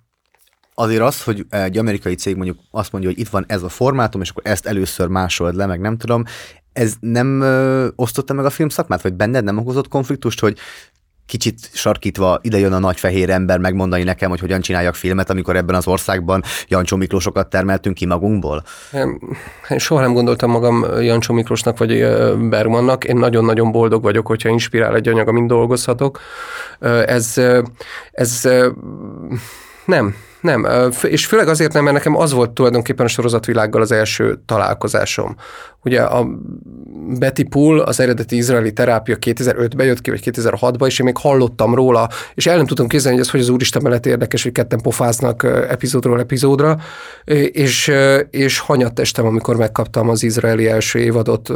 [0.75, 4.21] azért az, hogy egy amerikai cég mondjuk azt mondja, hogy itt van ez a formátum,
[4.21, 6.25] és akkor ezt először másold le, meg nem tudom,
[6.73, 10.59] ez nem ö, osztotta meg a film szakmát, vagy benned nem okozott konfliktust, hogy
[11.27, 15.57] kicsit sarkítva ide jön a nagy fehér ember megmondani nekem, hogy hogyan csináljak filmet, amikor
[15.57, 18.63] ebben az országban Jancsó Miklósokat termeltünk ki magunkból?
[19.69, 21.89] Én soha nem gondoltam magam Jancsó Miklósnak vagy
[22.49, 23.05] Bergmannak.
[23.05, 26.21] Én nagyon-nagyon boldog vagyok, hogyha inspirál egy anyag, amin dolgozhatok.
[27.07, 27.41] Ez,
[28.13, 28.49] ez
[29.85, 34.43] nem, nem, és főleg azért nem, mert nekem az volt tulajdonképpen a sorozatvilággal az első
[34.47, 35.37] találkozásom.
[35.85, 36.29] Ugye a
[37.19, 41.75] Betty Pool, az eredeti izraeli terápia 2005-ben jött ki, vagy 2006-ban, és én még hallottam
[41.75, 44.81] róla, és el nem tudom képzelni, hogy ez hogy az úristen mellett érdekes, hogy ketten
[44.81, 46.79] pofáznak epizódról epizódra,
[47.53, 47.93] és,
[48.31, 51.53] és hanyatt estem, amikor megkaptam az izraeli első évadot,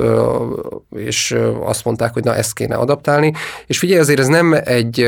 [0.97, 3.33] és azt mondták, hogy na ezt kéne adaptálni.
[3.67, 5.07] És figyelj, azért ez nem egy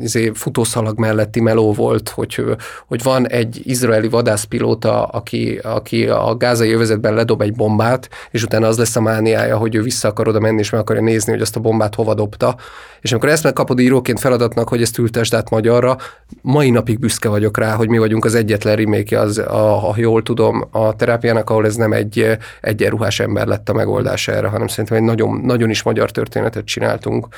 [0.00, 2.44] izé, futószalag melletti meló volt, hogy,
[2.86, 8.66] hogy van egy izraeli vadászpilóta, aki, aki a gázai övezetben ledob egy bombát, és utána
[8.66, 11.40] az lesz a mániája, hogy ő vissza akar oda menni, és meg akarja nézni, hogy
[11.40, 12.56] azt a bombát hova dobta.
[13.00, 15.96] És amikor ezt megkapod íróként feladatnak, hogy ezt ültesd át magyarra,
[16.42, 20.22] mai napig büszke vagyok rá, hogy mi vagyunk az egyetlen remake, az, a, ha jól
[20.22, 24.96] tudom, a terápiának, ahol ez nem egy egyenruhás ember lett a megoldása erre, hanem szerintem
[24.96, 27.28] egy nagyon, nagyon is magyar történetet csináltunk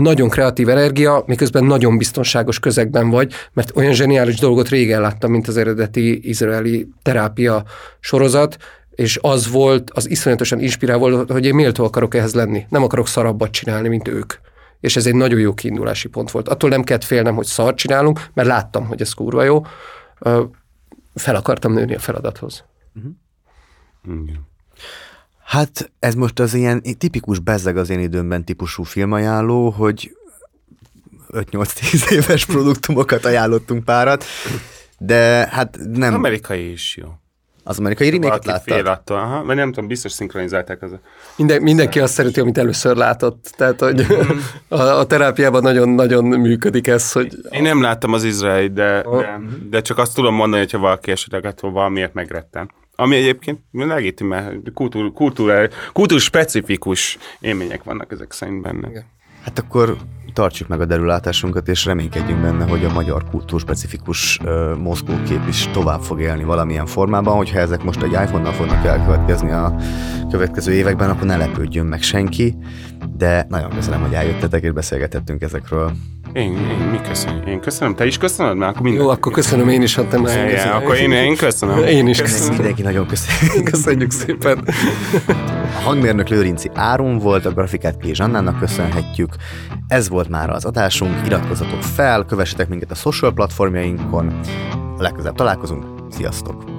[0.00, 5.48] nagyon kreatív energia, miközben nagyon biztonságos közegben vagy, mert olyan zseniális dolgot régen láttam, mint
[5.48, 7.64] az eredeti izraeli terápia
[8.00, 8.56] sorozat,
[8.90, 12.66] és az volt, az iszonyatosan inspirál volt, hogy én méltó akarok ehhez lenni.
[12.68, 14.32] Nem akarok szarabbat csinálni, mint ők.
[14.80, 16.48] És ez egy nagyon jó kiindulási pont volt.
[16.48, 19.66] Attól nem kellett félnem, hogy szar csinálunk, mert láttam, hogy ez kurva jó.
[21.14, 22.64] Fel akartam nőni a feladathoz.
[22.94, 24.28] Uh-huh.
[25.44, 30.16] Hát ez most az ilyen tipikus bezzeg az én időmben típusú filmajánló, hogy
[31.32, 34.24] 5-8-10 éves produktumokat ajánlottunk párat,
[34.98, 36.14] de hát nem...
[36.14, 37.08] Amerikai is jó.
[37.64, 38.86] Az amerikai remake láttad?
[38.86, 40.90] attól, aha, vagy nem tudom, biztos szinkronizálták az.
[41.36, 43.52] Minden, mindenki azt szereti, amit először látott.
[43.56, 44.06] Tehát, hogy
[44.68, 47.34] a, a terápiában nagyon-nagyon működik ez, hogy...
[47.50, 49.40] Én nem láttam az izraeli, de, de,
[49.70, 52.68] de csak azt tudom mondani, hogyha valaki esetleg attól valamiért megrettem.
[52.96, 58.88] Ami egyébként legitim, mert kultúr, kultúr, kultúr specifikus élmények vannak ezek szerint benne.
[58.88, 59.04] Igen.
[59.44, 59.96] Hát akkor
[60.32, 66.00] tartsuk meg a derülátásunkat, és reménykedjünk benne, hogy a magyar kultúrspecifikus uh, mozgókép is tovább
[66.00, 69.76] fog élni valamilyen formában, hogyha ezek most egy iPhone-nal fognak elkövetkezni a
[70.30, 72.56] következő években, akkor ne lepődjön meg senki,
[73.20, 75.92] de nagyon köszönöm, hogy eljöttetek és beszélgetettünk ezekről.
[76.32, 77.46] Én, én, mi köszönöm?
[77.46, 78.56] Én köszönöm, te is köszönöd?
[78.56, 79.02] Már akkor minden...
[79.02, 81.78] Jó, akkor köszönöm én is, ha te Ja, ja, akkor én, én köszönöm.
[81.78, 82.54] Én is Ezt köszönöm.
[82.54, 83.70] mindenki nagyon köszönjük.
[83.70, 84.64] Köszönjük szépen.
[85.78, 88.04] A hangmérnök Lőrinci Áron volt, a grafikát P.
[88.12, 89.34] Zsannának köszönhetjük.
[89.88, 94.40] Ez volt már az adásunk, iratkozzatok fel, kövessetek minket a social platformjainkon.
[94.98, 96.69] A legközelebb találkozunk, sziasztok!